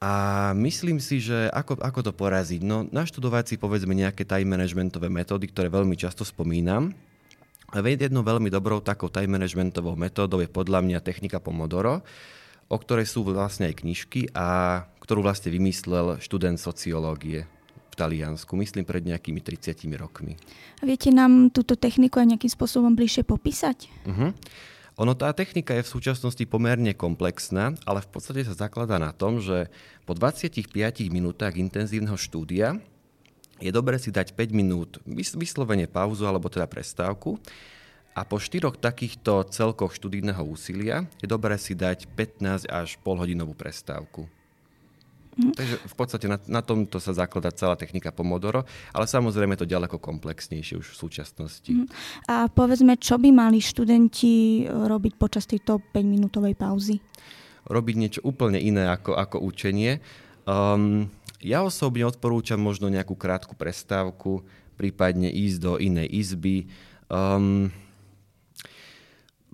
A 0.00 0.52
myslím 0.56 0.97
si, 0.97 1.21
že 1.21 1.49
ako, 1.52 1.80
ako 1.80 2.00
to 2.09 2.12
poraziť? 2.16 2.61
No, 2.64 2.88
naštudovať 2.88 3.45
si 3.52 3.54
povedzme 3.61 3.92
nejaké 3.92 4.25
time 4.25 4.49
managementové 4.49 5.12
metódy, 5.12 5.49
ktoré 5.49 5.68
veľmi 5.68 5.97
často 5.97 6.25
spomínam. 6.25 6.92
Jednou 7.73 8.23
veľmi 8.25 8.49
dobrou 8.49 8.80
takou 8.80 9.12
time 9.12 9.37
managementovou 9.37 9.92
metódou 9.92 10.40
je 10.40 10.49
podľa 10.49 10.85
mňa 10.85 11.04
technika 11.04 11.40
Pomodoro, 11.40 12.00
o 12.68 12.76
ktorej 12.80 13.09
sú 13.09 13.25
vlastne 13.28 13.68
aj 13.68 13.85
knižky 13.85 14.33
a 14.33 14.85
ktorú 15.07 15.23
vlastne 15.23 15.55
vymyslel 15.55 16.19
študent 16.19 16.59
sociológie 16.59 17.47
v 17.47 17.95
Taliansku, 17.95 18.59
myslím 18.59 18.83
pred 18.83 19.07
nejakými 19.07 19.39
30 19.39 19.87
rokmi. 19.95 20.35
A 20.79 20.85
viete 20.85 21.15
nám 21.15 21.55
túto 21.55 21.79
techniku 21.79 22.19
aj 22.19 22.35
nejakým 22.35 22.51
spôsobom 22.51 22.99
bližšie 22.99 23.23
popísať? 23.23 23.87
Uh-huh. 24.03 24.35
Ono, 24.99 25.13
tá 25.15 25.31
technika 25.31 25.79
je 25.79 25.87
v 25.87 25.93
súčasnosti 25.95 26.43
pomerne 26.51 26.91
komplexná, 26.91 27.79
ale 27.87 28.03
v 28.03 28.09
podstate 28.11 28.43
sa 28.43 28.59
zakladá 28.59 28.99
na 28.99 29.15
tom, 29.15 29.39
že 29.39 29.71
po 30.03 30.19
25 30.19 30.75
minútach 31.15 31.55
intenzívneho 31.55 32.19
štúdia 32.19 32.83
je 33.63 33.71
dobre 33.71 34.03
si 34.03 34.11
dať 34.11 34.35
5 34.35 34.53
minút 34.53 34.99
vyslovene 35.37 35.87
pauzu 35.87 36.27
alebo 36.27 36.51
teda 36.51 36.67
prestávku 36.67 37.39
a 38.17 38.25
po 38.25 38.41
štyroch 38.41 38.81
takýchto 38.81 39.45
celkoch 39.53 39.93
študijného 39.93 40.41
úsilia 40.41 41.05
je 41.21 41.29
dobré 41.29 41.61
si 41.61 41.77
dať 41.77 42.09
15 42.17 42.65
až 42.69 42.97
polhodinovú 43.05 43.53
prestávku. 43.53 44.29
Mm. 45.37 45.52
Takže 45.52 45.76
v 45.85 45.95
podstate 45.95 46.26
na, 46.33 46.40
na 46.49 46.64
tomto 46.64 46.97
sa 46.97 47.12
zakladá 47.12 47.52
celá 47.52 47.76
technika 47.76 48.09
Pomodoro, 48.09 48.64
ale 48.97 49.05
samozrejme 49.05 49.52
je 49.55 49.69
to 49.69 49.73
ďaleko 49.76 50.00
komplexnejšie 50.00 50.81
už 50.81 50.97
v 50.97 50.97
súčasnosti. 50.97 51.73
Mm. 51.73 51.87
A 52.33 52.49
povedzme, 52.49 52.97
čo 52.97 53.21
by 53.21 53.28
mali 53.37 53.61
študenti 53.61 54.64
robiť 54.69 55.12
počas 55.21 55.45
tejto 55.45 55.85
5-minútovej 55.93 56.57
pauzy? 56.57 56.97
Robiť 57.69 57.95
niečo 58.00 58.21
úplne 58.25 58.57
iné 58.57 58.88
ako, 58.88 59.12
ako 59.12 59.37
učenie. 59.45 60.00
Um, 60.49 61.12
ja 61.45 61.61
osobne 61.61 62.09
odporúčam 62.09 62.57
možno 62.57 62.88
nejakú 62.88 63.12
krátku 63.12 63.52
prestávku, 63.52 64.40
prípadne 64.81 65.28
ísť 65.28 65.59
do 65.61 65.73
inej 65.76 66.09
izby. 66.09 66.57
Um, 67.12 67.69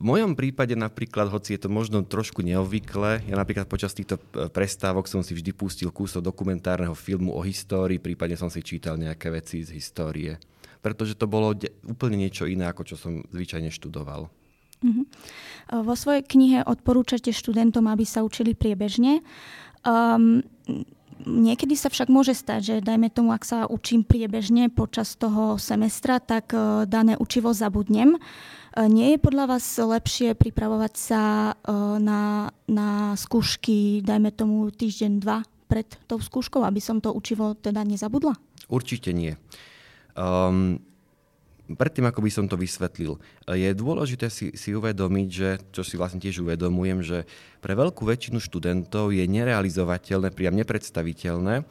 v 0.03 0.11
mojom 0.11 0.35
prípade 0.35 0.75
napríklad, 0.75 1.31
hoci 1.31 1.55
je 1.55 1.63
to 1.63 1.71
možno 1.71 2.03
trošku 2.03 2.43
neobvyklé, 2.43 3.23
ja 3.23 3.39
napríklad 3.39 3.71
počas 3.71 3.95
týchto 3.95 4.19
e, 4.35 4.51
prestávok 4.51 5.07
som 5.07 5.23
si 5.23 5.31
vždy 5.31 5.55
pustil 5.55 5.95
kúsok 5.95 6.27
dokumentárneho 6.27 6.99
filmu 6.99 7.31
o 7.31 7.41
histórii, 7.47 8.03
prípadne 8.03 8.35
som 8.35 8.51
si 8.51 8.67
čítal 8.67 8.99
nejaké 8.99 9.31
veci 9.31 9.63
z 9.63 9.71
histórie. 9.79 10.43
Pretože 10.83 11.15
to 11.15 11.31
bolo 11.31 11.55
úplne 11.87 12.19
niečo 12.19 12.51
iné, 12.51 12.67
ako 12.67 12.83
čo 12.83 12.99
som 12.99 13.23
zvyčajne 13.31 13.71
študoval. 13.71 14.27
Uh-huh. 14.83 15.07
Vo 15.87 15.95
svojej 15.95 16.27
knihe 16.27 16.67
odporúčate 16.67 17.31
študentom, 17.31 17.87
aby 17.87 18.03
sa 18.03 18.27
učili 18.27 18.59
priebežne. 18.59 19.23
Um, 19.87 20.43
niekedy 21.27 21.79
sa 21.79 21.89
však 21.89 22.11
môže 22.11 22.35
stať, 22.37 22.61
že 22.61 22.75
dajme 22.85 23.09
tomu, 23.09 23.33
ak 23.35 23.43
sa 23.47 23.59
učím 23.71 24.03
priebežne 24.07 24.69
počas 24.71 25.15
toho 25.15 25.57
semestra, 25.57 26.19
tak 26.19 26.51
uh, 26.55 26.85
dané 26.85 27.15
učivo 27.19 27.55
zabudnem. 27.55 28.19
E, 28.73 28.89
nie 28.89 29.15
je 29.15 29.19
podľa 29.21 29.57
vás 29.57 29.65
lepšie 29.77 30.33
pripravovať 30.33 30.93
sa 30.97 31.23
e, 31.53 31.55
na, 32.01 32.49
na 32.65 33.13
skúšky, 33.21 34.01
dajme 34.01 34.33
tomu 34.33 34.73
týždeň, 34.73 35.13
dva 35.21 35.45
pred 35.69 35.89
tou 36.09 36.21
skúškou, 36.21 36.65
aby 36.65 36.81
som 36.81 37.01
to 37.01 37.13
učivo 37.13 37.53
teda 37.53 37.85
nezabudla? 37.85 38.33
Určite 38.73 39.13
nie. 39.13 39.37
Um, 40.17 40.81
predtým, 41.75 42.09
ako 42.09 42.21
by 42.25 42.31
som 42.31 42.47
to 42.47 42.57
vysvetlil, 42.57 43.21
je 43.49 43.71
dôležité 43.73 44.29
si, 44.29 44.53
si 44.55 44.73
uvedomiť, 44.73 45.29
že, 45.29 45.51
čo 45.73 45.83
si 45.83 45.99
vlastne 46.01 46.23
tiež 46.23 46.43
uvedomujem, 46.45 47.01
že 47.05 47.19
pre 47.61 47.77
veľkú 47.77 48.03
väčšinu 48.07 48.39
študentov 48.41 49.11
je 49.13 49.25
nerealizovateľné, 49.27 50.35
priam 50.35 50.57
nepredstaviteľné 50.57 51.65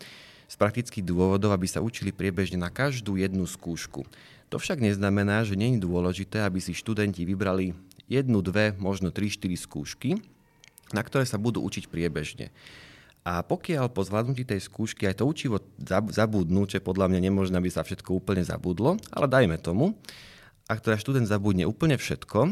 z 0.52 0.56
praktických 0.60 1.08
dôvodov, 1.08 1.56
aby 1.56 1.68
sa 1.68 1.80
učili 1.80 2.12
priebežne 2.12 2.60
na 2.60 2.68
každú 2.68 3.16
jednu 3.16 3.48
skúšku. 3.48 4.04
To 4.52 4.60
však 4.60 4.84
neznamená, 4.84 5.48
že 5.48 5.56
je 5.56 5.80
dôležité, 5.80 6.44
aby 6.44 6.60
si 6.60 6.76
študenti 6.76 7.24
vybrali 7.24 7.72
jednu, 8.12 8.44
dve, 8.44 8.76
možno 8.76 9.08
tri, 9.16 9.32
štyri 9.32 9.56
skúšky, 9.56 10.20
na 10.92 11.00
ktoré 11.00 11.24
sa 11.24 11.40
budú 11.40 11.64
učiť 11.64 11.88
priebežne. 11.88 12.52
A 13.22 13.46
pokiaľ 13.46 13.94
po 13.94 14.02
zvládnutí 14.02 14.50
tej 14.50 14.66
skúšky 14.66 15.06
aj 15.06 15.22
to 15.22 15.30
učivo 15.30 15.62
zabudnú, 16.10 16.66
čo 16.66 16.82
podľa 16.82 17.14
mňa 17.14 17.20
nemožné, 17.30 17.56
aby 17.62 17.70
sa 17.70 17.86
všetko 17.86 18.18
úplne 18.18 18.42
zabudlo, 18.42 18.98
ale 19.14 19.28
dajme 19.30 19.62
tomu, 19.62 19.94
ak 20.66 20.82
teda 20.82 20.98
študent 20.98 21.30
zabudne 21.30 21.70
úplne 21.70 22.02
všetko, 22.02 22.50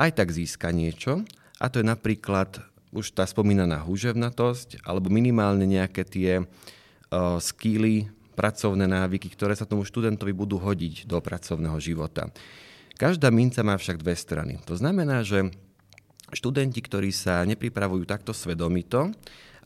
aj 0.00 0.10
tak 0.16 0.32
získa 0.32 0.72
niečo, 0.72 1.28
a 1.60 1.68
to 1.68 1.82
je 1.82 1.86
napríklad 1.86 2.64
už 2.94 3.12
tá 3.12 3.28
spomínaná 3.28 3.84
húževnatosť, 3.84 4.80
alebo 4.80 5.12
minimálne 5.12 5.68
nejaké 5.68 6.08
tie 6.08 6.40
uh, 6.40 7.36
skily, 7.36 8.08
pracovné 8.38 8.86
návyky, 8.86 9.34
ktoré 9.34 9.58
sa 9.58 9.66
tomu 9.66 9.82
študentovi 9.82 10.30
budú 10.30 10.62
hodiť 10.62 11.10
do 11.10 11.18
pracovného 11.18 11.74
života. 11.82 12.30
Každá 12.94 13.34
minca 13.34 13.66
má 13.66 13.74
však 13.74 13.98
dve 13.98 14.14
strany. 14.14 14.62
To 14.70 14.78
znamená, 14.78 15.26
že 15.26 15.50
študenti, 16.30 16.78
ktorí 16.78 17.10
sa 17.10 17.42
nepripravujú 17.42 18.06
takto 18.06 18.30
svedomito, 18.30 19.10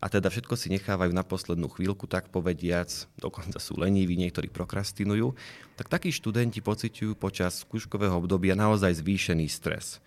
a 0.03 0.11
teda 0.11 0.27
všetko 0.35 0.59
si 0.59 0.75
nechávajú 0.75 1.15
na 1.15 1.23
poslednú 1.23 1.71
chvíľku, 1.71 2.11
tak 2.11 2.35
povediac, 2.35 2.91
dokonca 3.23 3.63
sú 3.63 3.79
leniví, 3.79 4.19
niektorí 4.19 4.51
prokrastinujú, 4.51 5.39
tak 5.79 5.87
takí 5.87 6.11
študenti 6.11 6.59
pociťujú 6.59 7.15
počas 7.15 7.63
skúškového 7.63 8.19
obdobia 8.19 8.59
naozaj 8.59 8.99
zvýšený 8.99 9.47
stres 9.47 10.03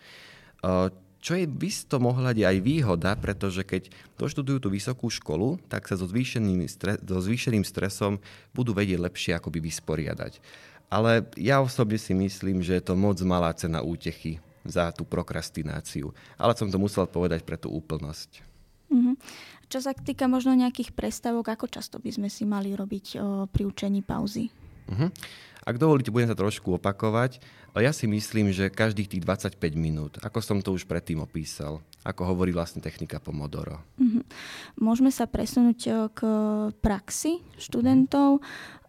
čo 1.25 1.34
je 1.34 1.50
v 1.50 1.74
istom 1.74 2.06
ohľade 2.06 2.46
aj 2.46 2.62
výhoda, 2.62 3.18
pretože 3.18 3.66
keď 3.66 3.90
doštudujú 4.22 4.62
tú 4.62 4.70
vysokú 4.70 5.10
školu, 5.10 5.58
tak 5.66 5.90
sa 5.90 5.98
so 5.98 6.06
zvýšeným, 6.06 6.70
stres, 6.70 7.02
so 7.02 7.18
zvýšeným 7.18 7.66
stresom 7.66 8.22
budú 8.54 8.78
vedieť 8.78 9.02
lepšie 9.02 9.32
akoby 9.34 9.58
vysporiadať. 9.58 10.38
Ale 10.86 11.25
ja 11.34 11.66
osobne 11.66 11.98
si 11.98 12.14
myslím, 12.14 12.62
že 12.62 12.78
je 12.78 12.84
to 12.86 12.94
moc 12.94 13.18
malá 13.25 13.50
cena 13.58 13.82
útechy 13.82 14.38
za 14.62 14.94
tú 14.94 15.02
prokrastináciu. 15.02 16.14
Ale 16.38 16.54
som 16.54 16.70
to 16.70 16.78
musel 16.78 17.10
povedať 17.10 17.42
pre 17.42 17.58
tú 17.58 17.74
úplnosť. 17.74 18.46
Mm-hmm. 18.94 19.16
Čo 19.75 19.84
sa 19.84 19.91
týka 19.91 20.32
možno 20.32 20.55
nejakých 20.55 20.96
prestavok, 20.96 21.51
ako 21.51 21.67
často 21.67 22.00
by 22.00 22.08
sme 22.08 22.32
si 22.32 22.48
mali 22.48 22.72
robiť 22.72 23.20
o, 23.20 23.44
pri 23.44 23.67
učení 23.67 24.08
pauzy? 24.08 24.48
Mm-hmm. 24.88 25.10
Ak 25.67 25.75
dovolíte, 25.75 26.15
budem 26.15 26.32
sa 26.32 26.39
trošku 26.39 26.79
opakovať. 26.79 27.44
Ja 27.75 27.91
si 27.91 28.08
myslím, 28.08 28.55
že 28.55 28.72
každých 28.72 29.12
tých 29.12 29.27
25 29.27 29.60
minút, 29.75 30.15
ako 30.24 30.39
som 30.39 30.63
to 30.63 30.72
už 30.72 30.88
predtým 30.88 31.20
opísal, 31.20 31.84
ako 32.08 32.24
hovorí 32.24 32.55
vlastne 32.55 32.79
technika 32.79 33.20
Pomodoro. 33.20 33.84
Mm-hmm. 34.00 34.24
Môžeme 34.79 35.12
sa 35.12 35.27
presunúť 35.27 36.08
k 36.15 36.20
praxi 36.79 37.44
študentov. 37.60 38.39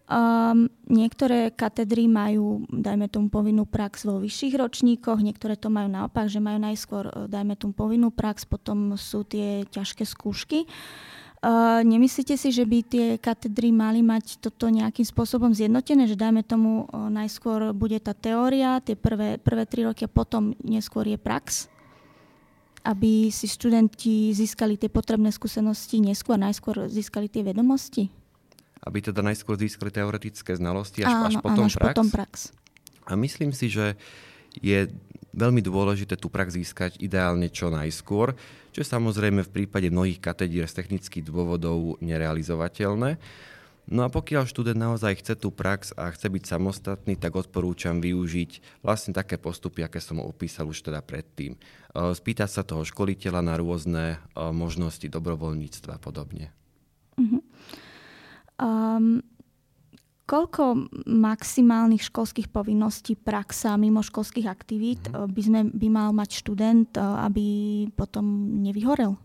Um, 0.07 0.71
niektoré 0.87 1.51
katedry 1.51 2.07
majú, 2.07 2.63
dajme 2.71 3.11
tomu, 3.11 3.27
povinnú 3.27 3.67
prax 3.67 4.07
vo 4.07 4.23
vyšších 4.23 4.55
ročníkoch, 4.55 5.19
niektoré 5.19 5.59
to 5.59 5.67
majú 5.67 5.91
naopak, 5.91 6.31
že 6.31 6.39
majú 6.39 6.63
najskôr, 6.63 7.11
eh, 7.11 7.27
dajme 7.27 7.59
tomu, 7.59 7.75
povinnú 7.75 8.07
prax, 8.07 8.47
potom 8.47 8.95
sú 8.95 9.27
tie 9.27 9.67
ťažké 9.67 10.07
skúšky. 10.07 10.63
Uh, 11.37 11.85
nemyslíte 11.85 12.33
si, 12.33 12.49
že 12.49 12.65
by 12.65 12.79
tie 12.81 13.05
katedry 13.21 13.69
mali 13.69 14.01
mať 14.01 14.41
toto 14.41 14.73
nejakým 14.73 15.05
spôsobom 15.05 15.53
zjednotené, 15.53 16.09
že 16.09 16.17
dajme 16.17 16.41
tomu 16.41 16.89
uh, 16.89 17.13
najskôr 17.13 17.77
bude 17.77 18.01
tá 18.01 18.17
teória, 18.17 18.81
tie 18.81 18.97
prvé, 18.97 19.37
prvé 19.37 19.69
tri 19.69 19.85
roky 19.85 20.07
a 20.07 20.09
potom 20.09 20.57
neskôr 20.65 21.05
je 21.05 21.19
prax? 21.19 21.69
Aby 22.81 23.29
si 23.29 23.45
študenti 23.45 24.33
získali 24.33 24.81
tie 24.81 24.89
potrebné 24.89 25.29
skúsenosti 25.29 26.01
neskôr, 26.01 26.41
najskôr 26.41 26.89
získali 26.89 27.29
tie 27.29 27.45
vedomosti? 27.45 28.16
Aby 28.87 29.11
teda 29.11 29.19
najskôr 29.19 29.59
získali 29.59 29.91
teoretické 29.91 30.55
znalosti 30.55 31.03
až, 31.03 31.13
áno, 31.13 31.27
až 31.27 31.35
potom 31.43 31.67
áno, 31.67 31.69
až 31.69 31.75
prax? 31.75 31.91
potom 31.91 32.07
prax. 32.07 32.33
A 33.07 33.19
myslím 33.19 33.51
si, 33.51 33.67
že 33.67 33.99
je 34.63 34.87
veľmi 35.37 35.61
dôležité 35.61 36.17
tú 36.17 36.31
prax 36.33 36.57
získať 36.57 36.97
ideálne 36.97 37.51
čo 37.51 37.69
najskôr, 37.69 38.33
čo 38.73 38.79
je 38.81 38.87
samozrejme 38.87 39.45
v 39.45 39.53
prípade 39.53 39.87
mnohých 39.93 40.17
katedier 40.17 40.65
z 40.65 40.81
technických 40.81 41.27
dôvodov 41.27 42.01
nerealizovateľné. 42.01 43.21
No 43.87 44.03
a 44.03 44.11
pokiaľ 44.11 44.43
študent 44.51 44.75
naozaj 44.75 45.23
chce 45.23 45.39
tú 45.39 45.47
prax 45.47 45.95
a 45.95 46.11
chce 46.11 46.27
byť 46.27 46.43
samostatný, 46.43 47.15
tak 47.15 47.39
odporúčam 47.39 48.03
využiť 48.03 48.83
vlastne 48.83 49.15
také 49.15 49.39
postupy, 49.39 49.87
aké 49.87 50.03
som 50.03 50.19
opísal 50.19 50.67
už 50.67 50.83
teda 50.83 50.99
predtým. 50.99 51.55
E, 51.55 51.59
spýtať 51.95 52.49
sa 52.51 52.67
toho 52.67 52.83
školiteľa 52.83 53.39
na 53.39 53.55
rôzne 53.55 54.03
e, 54.35 54.43
možnosti 54.51 55.07
dobrovoľníctva 55.07 55.95
a 55.95 56.03
podobne. 56.03 56.51
Um, 58.57 59.21
Koľko 60.27 60.91
maximálnych 61.07 62.11
školských 62.11 62.51
povinností, 62.51 63.15
praxa, 63.15 63.79
mimoškolských 63.79 64.51
aktivít 64.51 65.07
mm. 65.07 65.31
by, 65.31 65.41
sme, 65.41 65.59
by 65.71 65.87
mal 65.87 66.11
mať 66.11 66.43
študent, 66.43 66.91
eh, 66.99 67.01
aby 67.01 67.45
potom 67.95 68.59
nevyhorel? 68.59 69.15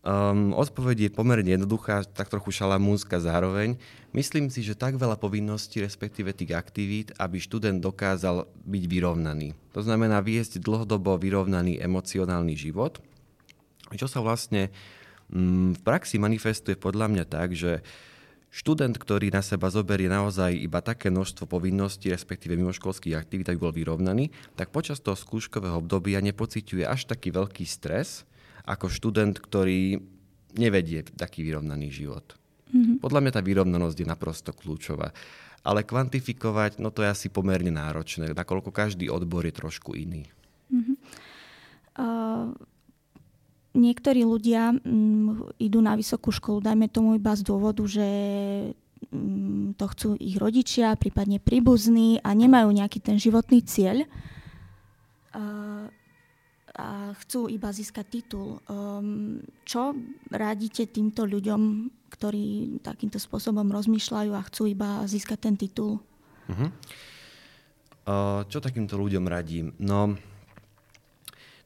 Um, 0.00 0.56
odpoveď 0.56 1.10
je 1.10 1.10
pomerne 1.12 1.50
jednoduchá, 1.58 2.06
tak 2.08 2.32
trochu 2.32 2.54
šalamúnska 2.54 3.20
zároveň. 3.20 3.76
Myslím 4.16 4.48
si, 4.48 4.64
že 4.64 4.78
tak 4.78 4.96
veľa 4.96 5.20
povinností, 5.20 5.82
respektíve 5.82 6.32
tých 6.32 6.56
aktivít, 6.56 7.12
aby 7.20 7.36
študent 7.36 7.84
dokázal 7.84 8.48
byť 8.64 8.84
vyrovnaný. 8.86 9.52
To 9.76 9.84
znamená 9.84 10.22
viesť 10.24 10.62
dlhodobo 10.62 11.20
vyrovnaný 11.20 11.82
emocionálny 11.82 12.56
život, 12.56 13.02
čo 13.92 14.06
sa 14.08 14.24
vlastne 14.24 14.72
v 15.30 15.80
praxi 15.86 16.18
manifestuje 16.18 16.74
podľa 16.74 17.06
mňa 17.06 17.24
tak, 17.30 17.54
že 17.54 17.86
študent, 18.50 18.98
ktorý 18.98 19.30
na 19.30 19.46
seba 19.46 19.70
zoberie 19.70 20.10
naozaj 20.10 20.50
iba 20.58 20.82
také 20.82 21.08
množstvo 21.08 21.46
povinností, 21.46 22.10
respektíve 22.10 22.58
mimoškolských 22.58 23.14
aktivít, 23.14 23.46
aby 23.48 23.58
bol 23.62 23.70
vyrovnaný, 23.70 24.34
tak 24.58 24.74
počas 24.74 24.98
toho 24.98 25.14
skúškového 25.14 25.78
obdobia 25.78 26.18
nepociťuje 26.18 26.82
až 26.82 27.06
taký 27.06 27.30
veľký 27.30 27.62
stres, 27.62 28.26
ako 28.66 28.90
študent, 28.90 29.38
ktorý 29.38 30.02
nevedie 30.58 31.06
taký 31.06 31.46
vyrovnaný 31.46 31.94
život. 31.94 32.34
Mm-hmm. 32.74 32.98
Podľa 32.98 33.20
mňa 33.22 33.32
tá 33.34 33.42
vyrovnanosť 33.42 33.96
je 34.02 34.06
naprosto 34.06 34.50
kľúčová. 34.50 35.14
Ale 35.60 35.86
kvantifikovať, 35.86 36.82
no 36.82 36.90
to 36.90 37.06
je 37.06 37.12
asi 37.12 37.28
pomerne 37.28 37.70
náročné, 37.70 38.32
nakoľko 38.34 38.74
každý 38.74 39.06
odbor 39.12 39.46
je 39.46 39.54
trošku 39.54 39.94
iný. 39.94 40.26
Mm-hmm. 40.74 40.96
Uh, 42.00 42.54
niektorí 43.74 44.26
ľudia 44.26 44.74
um, 44.74 45.50
idú 45.60 45.78
na 45.78 45.94
vysokú 45.94 46.34
školu, 46.34 46.64
dajme 46.64 46.90
tomu 46.90 47.14
iba 47.18 47.34
z 47.34 47.42
dôvodu, 47.46 47.82
že 47.86 48.08
um, 49.10 49.72
to 49.78 49.84
chcú 49.90 50.08
ich 50.18 50.36
rodičia, 50.38 50.98
prípadne 50.98 51.38
príbuzní 51.38 52.22
a 52.22 52.34
nemajú 52.34 52.70
nejaký 52.74 52.98
ten 52.98 53.16
životný 53.16 53.62
cieľ. 53.62 54.06
Uh, 55.30 55.86
a 56.80 57.12
chcú 57.26 57.50
iba 57.50 57.68
získať 57.74 58.06
titul. 58.08 58.62
Um, 58.70 59.42
čo 59.68 59.92
rádite 60.32 60.88
týmto 60.88 61.28
ľuďom, 61.28 61.92
ktorí 62.08 62.78
takýmto 62.80 63.20
spôsobom 63.20 63.68
rozmýšľajú 63.68 64.32
a 64.32 64.46
chcú 64.48 64.70
iba 64.70 65.04
získať 65.04 65.38
ten 65.50 65.54
titul? 65.60 66.00
Uh-huh. 66.48 66.70
Uh, 68.08 68.40
čo 68.48 68.64
takýmto 68.64 68.96
ľuďom 68.96 69.24
radím? 69.28 69.76
No, 69.76 70.16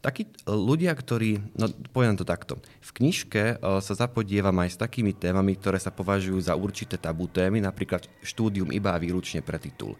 takí 0.04 0.28
ľudia, 0.44 0.92
ktorí, 0.92 1.56
no 1.56 1.72
poviem 1.96 2.20
to 2.20 2.28
takto, 2.28 2.60
v 2.60 2.90
knižke 3.00 3.56
uh, 3.56 3.80
sa 3.80 3.96
zapodievam 3.96 4.52
aj 4.60 4.76
s 4.76 4.80
takými 4.84 5.16
témami, 5.16 5.56
ktoré 5.56 5.80
sa 5.80 5.88
považujú 5.88 6.44
za 6.44 6.52
určité 6.52 7.00
tabu 7.00 7.24
témy, 7.24 7.64
napríklad 7.64 8.04
štúdium 8.20 8.68
iba 8.68 8.92
a 8.92 9.00
výlučne 9.00 9.40
pre 9.40 9.56
titul. 9.56 9.96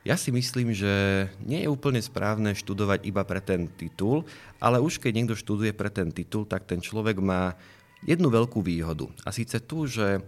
Ja 0.00 0.16
si 0.16 0.32
myslím, 0.32 0.72
že 0.72 1.28
nie 1.44 1.60
je 1.60 1.68
úplne 1.68 2.00
správne 2.00 2.56
študovať 2.56 3.04
iba 3.04 3.20
pre 3.26 3.44
ten 3.44 3.68
titul, 3.68 4.24
ale 4.56 4.80
už 4.80 4.96
keď 4.96 5.12
niekto 5.12 5.36
študuje 5.36 5.76
pre 5.76 5.92
ten 5.92 6.08
titul, 6.08 6.48
tak 6.48 6.64
ten 6.64 6.80
človek 6.80 7.20
má 7.20 7.52
jednu 8.00 8.32
veľkú 8.32 8.64
výhodu. 8.64 9.12
A 9.28 9.34
síce 9.34 9.60
tu, 9.60 9.84
že 9.84 10.16
e, 10.16 10.20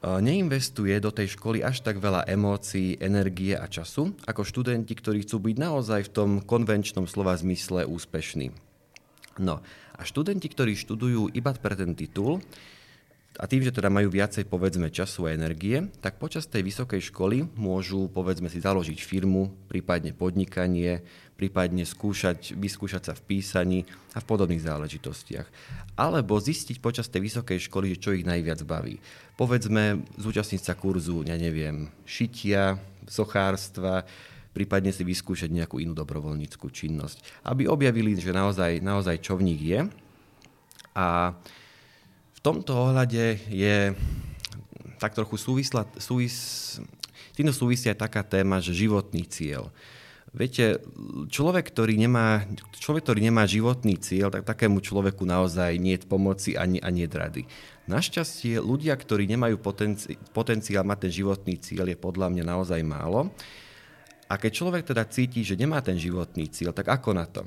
neinvestuje 0.00 0.96
do 0.96 1.12
tej 1.12 1.36
školy 1.36 1.60
až 1.60 1.84
tak 1.84 2.00
veľa 2.00 2.24
emócií, 2.24 2.96
energie 2.96 3.52
a 3.52 3.68
času, 3.68 4.16
ako 4.24 4.48
študenti, 4.48 4.96
ktorí 4.96 5.28
chcú 5.28 5.52
byť 5.52 5.56
naozaj 5.60 6.00
v 6.08 6.12
tom 6.12 6.30
konvenčnom 6.40 7.04
slova 7.04 7.36
zmysle 7.36 7.84
úspešní. 7.84 8.48
No 9.40 9.60
a 9.96 10.00
študenti, 10.00 10.48
ktorí 10.48 10.72
študujú 10.72 11.32
iba 11.36 11.52
pre 11.52 11.76
ten 11.76 11.92
titul, 11.92 12.40
a 13.38 13.46
tým, 13.46 13.62
že 13.62 13.70
teda 13.70 13.88
majú 13.88 14.10
viacej 14.10 14.44
povedzme 14.50 14.90
času 14.90 15.30
a 15.30 15.32
energie, 15.32 15.86
tak 16.02 16.18
počas 16.18 16.50
tej 16.50 16.66
vysokej 16.66 17.14
školy 17.14 17.46
môžu 17.54 18.10
povedzme 18.10 18.50
si 18.50 18.58
založiť 18.58 18.98
firmu, 18.98 19.54
prípadne 19.70 20.10
podnikanie, 20.10 21.06
prípadne 21.40 21.88
skúšať, 21.88 22.52
vyskúšať 22.52 23.02
sa 23.08 23.12
v 23.16 23.24
písaní 23.24 23.80
a 24.12 24.20
v 24.20 24.28
podobných 24.28 24.60
záležitostiach. 24.60 25.48
Alebo 25.96 26.36
zistiť 26.36 26.76
počas 26.84 27.08
tej 27.08 27.24
vysokej 27.32 27.64
školy, 27.64 27.96
čo 27.96 28.12
ich 28.12 28.28
najviac 28.28 28.60
baví. 28.68 29.00
Povedzme 29.40 30.04
zúčastniť 30.20 30.60
sa 30.60 30.76
kurzu, 30.76 31.24
ja 31.24 31.40
neviem, 31.40 31.88
šitia, 32.04 32.76
sochárstva, 33.08 34.04
prípadne 34.52 34.92
si 34.92 35.00
vyskúšať 35.00 35.48
nejakú 35.48 35.80
inú 35.80 35.96
dobrovoľníckú 35.96 36.68
činnosť. 36.68 37.40
Aby 37.48 37.72
objavili, 37.72 38.12
že 38.20 38.36
naozaj, 38.36 38.84
naozaj 38.84 39.16
čo 39.24 39.40
v 39.40 39.48
nich 39.48 39.64
je. 39.64 39.88
A 40.92 41.32
v 42.36 42.40
tomto 42.44 42.76
ohľade 42.76 43.40
je 43.48 43.96
tak 45.00 45.16
trochu 45.16 45.40
súvisla, 45.40 45.88
súvis, 45.96 46.36
týmto 47.32 47.56
súvisia 47.56 47.96
aj 47.96 48.04
taká 48.04 48.20
téma, 48.20 48.60
že 48.60 48.76
životný 48.76 49.24
cieľ. 49.24 49.72
Viete, 50.30 50.78
človek, 51.26 51.74
ktorý 51.74 51.98
nemá, 51.98 52.46
človek, 52.78 53.02
ktorý 53.02 53.20
nemá 53.26 53.50
životný 53.50 53.98
cieľ, 53.98 54.30
tak 54.30 54.46
takému 54.46 54.78
človeku 54.78 55.26
naozaj 55.26 55.74
nie 55.74 55.98
je 55.98 56.06
pomoci 56.06 56.54
ani, 56.54 56.78
ani 56.78 57.10
rady. 57.10 57.50
Našťastie 57.90 58.62
ľudia, 58.62 58.94
ktorí 58.94 59.26
nemajú 59.26 59.58
potenci- 59.58 60.14
potenciál 60.30 60.86
mať 60.86 61.10
ten 61.10 61.12
životný 61.18 61.58
cieľ, 61.58 61.90
je 61.90 61.98
podľa 61.98 62.30
mňa 62.30 62.44
naozaj 62.46 62.78
málo. 62.86 63.34
A 64.30 64.38
keď 64.38 64.50
človek 64.54 64.86
teda 64.86 65.02
cíti, 65.10 65.42
že 65.42 65.58
nemá 65.58 65.82
ten 65.82 65.98
životný 65.98 66.46
cieľ, 66.46 66.70
tak 66.70 66.86
ako 66.86 67.10
na 67.10 67.26
to? 67.26 67.42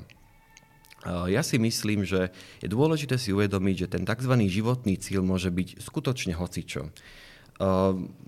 Ja 1.04 1.40
si 1.40 1.56
myslím, 1.56 2.04
že 2.04 2.32
je 2.60 2.68
dôležité 2.68 3.16
si 3.16 3.32
uvedomiť, 3.32 3.88
že 3.88 3.92
ten 3.96 4.04
tzv. 4.04 4.36
životný 4.44 5.00
cieľ 5.00 5.24
môže 5.24 5.48
byť 5.48 5.80
skutočne 5.80 6.36
hocičo. 6.36 6.92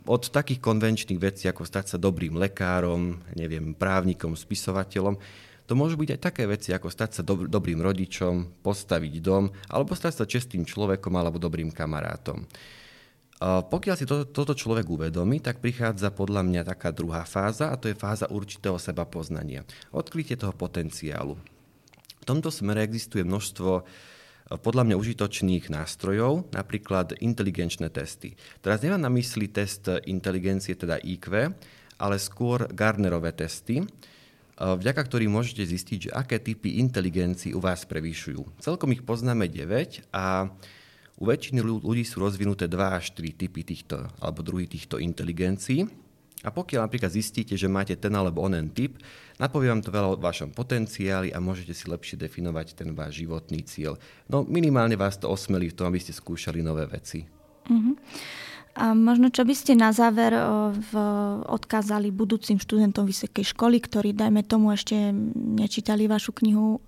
Od 0.07 0.23
takých 0.31 0.62
konvenčných 0.62 1.19
vecí, 1.19 1.51
ako 1.51 1.67
stať 1.67 1.95
sa 1.95 1.99
dobrým 1.99 2.39
lekárom, 2.39 3.19
neviem, 3.35 3.75
právnikom, 3.75 4.39
spisovateľom, 4.39 5.19
to 5.67 5.75
môžu 5.75 5.99
byť 5.99 6.15
aj 6.15 6.21
také 6.23 6.47
veci, 6.47 6.71
ako 6.71 6.87
stať 6.87 7.11
sa 7.11 7.23
dob- 7.27 7.51
dobrým 7.51 7.83
rodičom, 7.83 8.62
postaviť 8.62 9.15
dom, 9.19 9.51
alebo 9.67 9.99
stať 9.99 10.23
sa 10.23 10.25
čestým 10.31 10.62
človekom 10.62 11.11
alebo 11.19 11.43
dobrým 11.43 11.75
kamarátom. 11.75 12.47
Pokiaľ 13.43 13.97
si 14.01 14.09
to, 14.09 14.25
toto 14.25 14.57
človek 14.57 14.89
uvedomí, 14.89 15.45
tak 15.45 15.61
prichádza 15.61 16.09
podľa 16.09 16.41
mňa 16.41 16.62
taká 16.73 16.89
druhá 16.89 17.27
fáza 17.29 17.69
a 17.69 17.77
to 17.77 17.93
je 17.93 17.99
fáza 17.99 18.31
určitého 18.33 18.81
seba 18.81 19.05
poznania. 19.05 19.61
Odkrytie 19.93 20.41
toho 20.41 20.57
potenciálu. 20.57 21.37
V 22.17 22.25
tomto 22.25 22.49
smere 22.49 22.81
existuje 22.81 23.29
množstvo 23.29 23.71
e, 23.77 23.83
podľa 24.47 24.87
mňa 24.87 24.97
užitočných 24.97 25.75
nástrojov, 25.75 26.55
napríklad 26.55 27.19
inteligenčné 27.19 27.91
testy. 27.91 28.39
Teraz 28.63 28.79
nemám 28.79 29.03
na 29.03 29.11
mysli 29.11 29.51
test 29.51 29.91
inteligencie, 30.07 30.79
teda 30.79 31.03
IQ, 31.03 31.51
ale 31.99 32.17
skôr 32.23 32.71
Gardnerové 32.71 33.35
testy, 33.35 33.83
e, 33.83 33.87
vďaka 34.55 35.03
ktorým 35.03 35.35
môžete 35.35 35.67
zistiť, 35.67 35.99
že 35.99 36.15
aké 36.15 36.39
typy 36.39 36.79
inteligencií 36.79 37.59
u 37.59 37.61
vás 37.61 37.83
prevýšujú. 37.91 38.63
Celkom 38.63 38.95
ich 38.95 39.03
poznáme 39.03 39.51
9 39.51 40.15
a 40.15 40.47
u 41.17 41.25
väčšiny 41.27 41.65
ľudí 41.65 42.05
sú 42.05 42.23
rozvinuté 42.23 42.69
2 42.71 42.77
až 43.03 43.17
3 43.17 43.35
typy 43.35 43.65
týchto, 43.67 44.05
alebo 44.21 44.45
druhy 44.47 44.69
týchto 44.69 45.01
inteligencií. 45.01 46.06
A 46.47 46.55
pokiaľ 46.55 46.87
napríklad 46.87 47.11
zistíte, 47.11 47.59
že 47.59 47.67
máte 47.67 47.99
ten 47.99 48.15
alebo 48.15 48.47
onen 48.47 48.71
typ, 48.71 49.03
napovie 49.43 49.67
vám 49.67 49.83
to 49.83 49.91
veľa 49.91 50.15
o 50.15 50.21
vašom 50.23 50.55
potenciáli 50.55 51.35
a 51.35 51.43
môžete 51.43 51.75
si 51.75 51.91
lepšie 51.91 52.15
definovať 52.23 52.79
ten 52.79 52.95
váš 52.95 53.19
životný 53.19 53.67
cieľ. 53.67 53.99
No 54.31 54.47
minimálne 54.47 54.95
vás 54.95 55.19
to 55.19 55.27
osmelí 55.27 55.75
v 55.75 55.77
tom, 55.83 55.91
aby 55.91 55.99
ste 55.99 56.15
skúšali 56.15 56.63
nové 56.63 56.87
veci. 56.87 57.27
Uh-huh. 57.67 57.99
A 58.79 58.95
možno 58.95 59.33
čo 59.35 59.43
by 59.43 59.55
ste 59.57 59.73
na 59.75 59.91
záver 59.91 60.37
v, 60.71 60.93
odkázali 61.51 62.13
budúcim 62.13 62.61
študentom 62.61 63.09
vysokej 63.09 63.57
školy, 63.57 63.83
ktorí, 63.83 64.15
dajme 64.15 64.45
tomu, 64.47 64.71
ešte 64.71 65.11
nečítali 65.35 66.07
vašu 66.07 66.31
knihu 66.37 66.79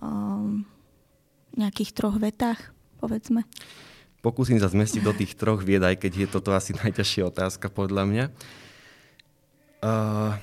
v 1.48 1.54
nejakých 1.56 1.90
troch 1.96 2.20
vetách, 2.20 2.60
povedzme? 3.00 3.42
Pokúsim 4.20 4.60
sa 4.60 4.68
zmestiť 4.68 5.02
do 5.02 5.16
tých 5.16 5.34
troch 5.34 5.64
vied, 5.64 5.80
aj 5.80 5.96
keď 5.98 6.12
je 6.14 6.26
toto 6.28 6.52
asi 6.52 6.76
najťažšia 6.76 7.24
otázka 7.26 7.72
podľa 7.72 8.04
mňa. 8.04 8.24
Uh, 9.78 10.34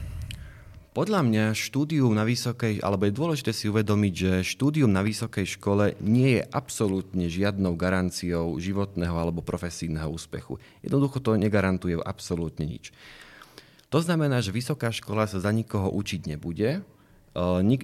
podľa 0.95 1.27
mňa 1.27 1.45
štúdium 1.51 2.15
na 2.15 2.23
vysokej, 2.23 2.79
alebo 2.79 3.03
je 3.03 3.19
dôležité 3.19 3.51
si 3.51 3.67
uvedomiť, 3.67 4.13
že 4.15 4.31
štúdium 4.55 4.87
na 4.87 5.03
vysokej 5.03 5.59
škole 5.59 5.99
nie 5.99 6.39
je 6.39 6.41
absolútne 6.55 7.27
žiadnou 7.27 7.75
garanciou 7.75 8.55
životného 8.55 9.11
alebo 9.11 9.43
profesijného 9.43 10.07
úspechu. 10.07 10.55
Jednoducho 10.79 11.19
to 11.19 11.35
negarantuje 11.35 11.99
absolútne 11.99 12.63
nič. 12.63 12.95
To 13.91 13.99
znamená, 13.99 14.39
že 14.39 14.55
vysoká 14.55 14.87
škola 14.95 15.27
sa 15.27 15.43
za 15.43 15.51
nikoho 15.51 15.91
učiť 15.91 16.31
nebude, 16.31 16.79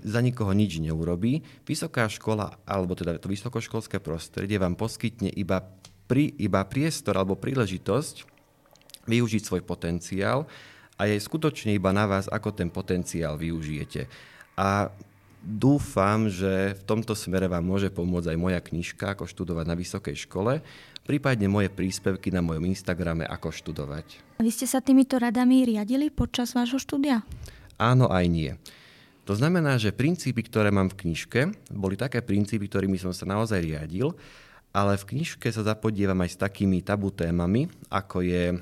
za 0.07 0.21
nikoho 0.23 0.55
nič 0.55 0.79
neurobí. 0.79 1.43
Vysoká 1.67 2.07
škola, 2.07 2.63
alebo 2.63 2.95
teda 2.95 3.19
to 3.19 3.27
vysokoškolské 3.27 3.99
prostredie 3.99 4.55
vám 4.55 4.79
poskytne 4.79 5.27
iba, 5.35 5.67
pri, 6.07 6.31
iba 6.39 6.63
priestor 6.63 7.19
alebo 7.19 7.35
príležitosť 7.35 8.23
využiť 9.03 9.41
svoj 9.43 9.67
potenciál 9.67 10.47
a 11.01 11.09
je 11.09 11.17
skutočne 11.17 11.73
iba 11.73 11.89
na 11.89 12.05
vás, 12.05 12.29
ako 12.29 12.53
ten 12.53 12.69
potenciál 12.69 13.33
využijete. 13.33 14.05
A 14.53 14.93
dúfam, 15.41 16.29
že 16.29 16.77
v 16.77 16.81
tomto 16.85 17.17
smere 17.17 17.49
vám 17.49 17.65
môže 17.65 17.89
pomôcť 17.89 18.29
aj 18.29 18.37
moja 18.37 18.61
knižka, 18.61 19.17
ako 19.17 19.25
študovať 19.25 19.65
na 19.65 19.73
vysokej 19.73 20.29
škole, 20.29 20.61
prípadne 21.01 21.49
moje 21.49 21.73
príspevky 21.73 22.29
na 22.29 22.45
mojom 22.45 22.69
Instagrame, 22.69 23.25
ako 23.25 23.49
študovať. 23.49 24.37
Vy 24.37 24.53
ste 24.53 24.69
sa 24.69 24.77
týmito 24.77 25.17
radami 25.17 25.65
riadili 25.65 26.13
počas 26.13 26.53
vášho 26.53 26.77
štúdia? 26.77 27.25
Áno, 27.81 28.05
aj 28.13 28.25
nie. 28.29 28.53
To 29.25 29.33
znamená, 29.33 29.81
že 29.81 29.89
princípy, 29.89 30.45
ktoré 30.45 30.69
mám 30.69 30.93
v 30.93 31.09
knižke, 31.09 31.73
boli 31.73 31.97
také 31.97 32.21
princípy, 32.21 32.69
ktorými 32.69 33.01
som 33.01 33.09
sa 33.09 33.25
naozaj 33.25 33.57
riadil, 33.57 34.13
ale 34.69 35.01
v 35.01 35.17
knižke 35.17 35.49
sa 35.49 35.65
zapodievam 35.65 36.21
aj 36.21 36.37
s 36.37 36.41
takými 36.41 36.85
tabu 36.85 37.09
témami, 37.09 37.65
ako 37.89 38.21
je 38.21 38.61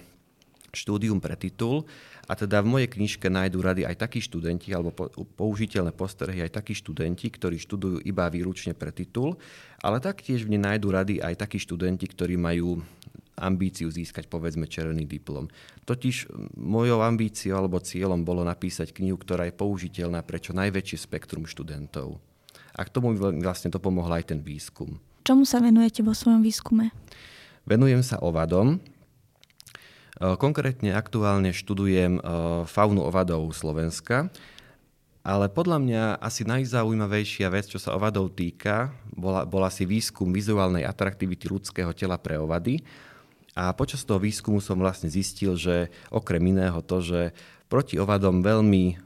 štúdium 0.74 1.22
pre 1.22 1.34
titul, 1.36 1.86
a 2.30 2.38
teda 2.38 2.62
v 2.62 2.72
mojej 2.78 2.90
knižke 2.94 3.26
nájdú 3.26 3.60
rady 3.62 3.82
aj 3.90 4.06
takí 4.06 4.22
študenti, 4.22 4.70
alebo 4.70 4.94
použiteľné 5.38 5.94
postrehy 5.98 6.46
aj 6.46 6.62
takí 6.62 6.78
študenti, 6.78 7.30
ktorí 7.34 7.58
študujú 7.58 7.98
iba 8.06 8.30
výlučne 8.30 8.78
pre 8.78 8.94
titul, 8.94 9.42
ale 9.82 9.98
taktiež 9.98 10.46
v 10.46 10.54
nej 10.58 10.62
nájdú 10.62 10.94
rady 10.94 11.22
aj 11.26 11.42
takí 11.42 11.58
študenti, 11.58 12.06
ktorí 12.06 12.38
majú 12.38 12.86
ambíciu 13.40 13.88
získať 13.88 14.28
povedzme 14.28 14.68
červený 14.68 15.08
diplom. 15.08 15.48
Totiž 15.88 16.28
mojou 16.60 17.00
ambíciou 17.00 17.56
alebo 17.56 17.80
cieľom 17.80 18.28
bolo 18.28 18.44
napísať 18.44 18.92
knihu, 18.92 19.16
ktorá 19.16 19.48
je 19.48 19.56
použiteľná 19.56 20.22
pre 20.28 20.44
čo 20.44 20.52
najväčšie 20.52 21.08
spektrum 21.08 21.48
študentov. 21.48 22.20
A 22.76 22.84
k 22.84 22.92
tomu 22.92 23.16
vlastne 23.16 23.72
to 23.72 23.80
pomohol 23.80 24.12
aj 24.12 24.36
ten 24.36 24.44
výskum. 24.44 25.00
Čomu 25.24 25.48
sa 25.48 25.64
venujete 25.64 26.04
vo 26.04 26.12
svojom 26.12 26.44
výskume? 26.44 26.92
Venujem 27.64 28.04
sa 28.04 28.20
ovadom, 28.20 28.84
Konkrétne 30.20 30.92
aktuálne 30.92 31.56
študujem 31.56 32.20
faunu 32.68 33.08
ovadov 33.08 33.56
Slovenska, 33.56 34.28
ale 35.24 35.48
podľa 35.48 35.80
mňa 35.80 36.04
asi 36.20 36.44
najzaujímavejšia 36.44 37.48
vec, 37.48 37.72
čo 37.72 37.80
sa 37.80 37.96
ovadov 37.96 38.36
týka, 38.36 38.92
bola, 39.16 39.48
bola 39.48 39.72
si 39.72 39.88
výskum 39.88 40.36
vizuálnej 40.36 40.84
atraktivity 40.84 41.48
ľudského 41.48 41.96
tela 41.96 42.20
pre 42.20 42.36
ovady. 42.36 42.84
A 43.56 43.72
počas 43.72 44.04
toho 44.04 44.20
výskumu 44.20 44.60
som 44.60 44.76
vlastne 44.80 45.08
zistil, 45.08 45.56
že 45.56 45.88
okrem 46.12 46.44
iného 46.52 46.84
to, 46.84 47.00
že 47.00 47.32
proti 47.72 47.96
ovadom 47.96 48.44
veľmi 48.44 49.00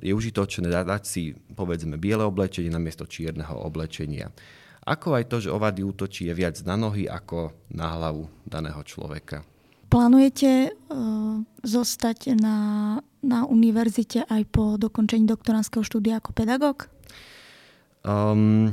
je 0.00 0.12
užitočné 0.16 0.68
dať 0.72 1.02
si 1.04 1.36
povedzme 1.52 2.00
biele 2.00 2.24
oblečenie 2.24 2.72
namiesto 2.72 3.04
čierneho 3.04 3.56
oblečenia. 3.68 4.32
Ako 4.88 5.12
aj 5.12 5.28
to, 5.28 5.44
že 5.44 5.52
ovady 5.52 5.84
útočí 5.84 6.32
je 6.32 6.34
viac 6.36 6.56
na 6.64 6.80
nohy 6.80 7.04
ako 7.04 7.52
na 7.68 7.92
hlavu 7.96 8.32
daného 8.48 8.80
človeka. 8.80 9.44
Plánujete 9.92 10.72
uh, 10.72 11.44
zostať 11.60 12.32
na, 12.40 12.56
na 13.20 13.44
univerzite 13.44 14.24
aj 14.24 14.48
po 14.48 14.80
dokončení 14.80 15.28
doktoránskeho 15.28 15.84
štúdia 15.84 16.16
ako 16.16 16.32
pedagóg? 16.32 16.88
Um, 18.00 18.72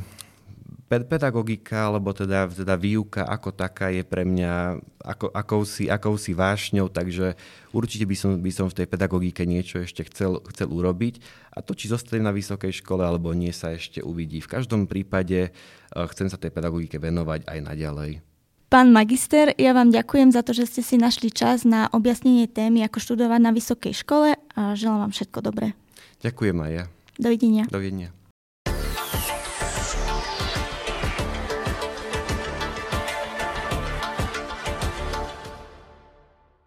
pedagogika, 0.87 1.91
alebo 1.91 2.15
teda, 2.15 2.47
teda 2.47 2.79
výuka 2.79 3.27
ako 3.27 3.51
taká 3.51 3.91
je 3.91 4.07
pre 4.07 4.23
mňa 4.23 4.79
ako, 5.03 5.27
akousi, 5.35 5.91
akousi 5.91 6.31
vášňou, 6.31 6.87
takže 6.87 7.35
určite 7.75 8.07
by 8.07 8.15
som, 8.15 8.31
by 8.39 8.51
som 8.55 8.71
v 8.71 8.79
tej 8.79 8.87
pedagogike 8.87 9.43
niečo 9.43 9.83
ešte 9.83 10.07
chcel, 10.07 10.39
chcel 10.55 10.71
urobiť. 10.71 11.19
A 11.51 11.59
to, 11.59 11.75
či 11.75 11.91
zostanem 11.91 12.23
na 12.23 12.31
vysokej 12.31 12.79
škole 12.79 13.03
alebo 13.03 13.35
nie, 13.35 13.51
sa 13.51 13.75
ešte 13.75 13.99
uvidí. 13.99 14.39
V 14.39 14.55
každom 14.55 14.87
prípade 14.87 15.51
uh, 15.51 16.07
chcem 16.15 16.31
sa 16.31 16.39
tej 16.39 16.55
pedagogike 16.55 16.95
venovať 16.95 17.43
aj 17.43 17.59
naďalej. 17.59 18.28
Pán 18.69 18.93
magister, 18.93 19.49
ja 19.57 19.73
vám 19.73 19.89
ďakujem 19.89 20.29
za 20.29 20.45
to, 20.45 20.53
že 20.53 20.69
ste 20.69 20.81
si 20.85 20.95
našli 21.01 21.33
čas 21.33 21.65
na 21.65 21.89
objasnenie 21.89 22.45
témy, 22.45 22.85
ako 22.85 23.01
študovať 23.01 23.41
na 23.41 23.49
vysokej 23.49 23.97
škole 23.97 24.37
a 24.37 24.61
želám 24.77 25.09
vám 25.09 25.13
všetko 25.17 25.41
dobré. 25.41 25.73
Ďakujem 26.21 26.57
aj 26.61 26.71
ja. 26.77 26.85
Dovidenia. 27.17 27.65
Dovidenia. 27.65 28.13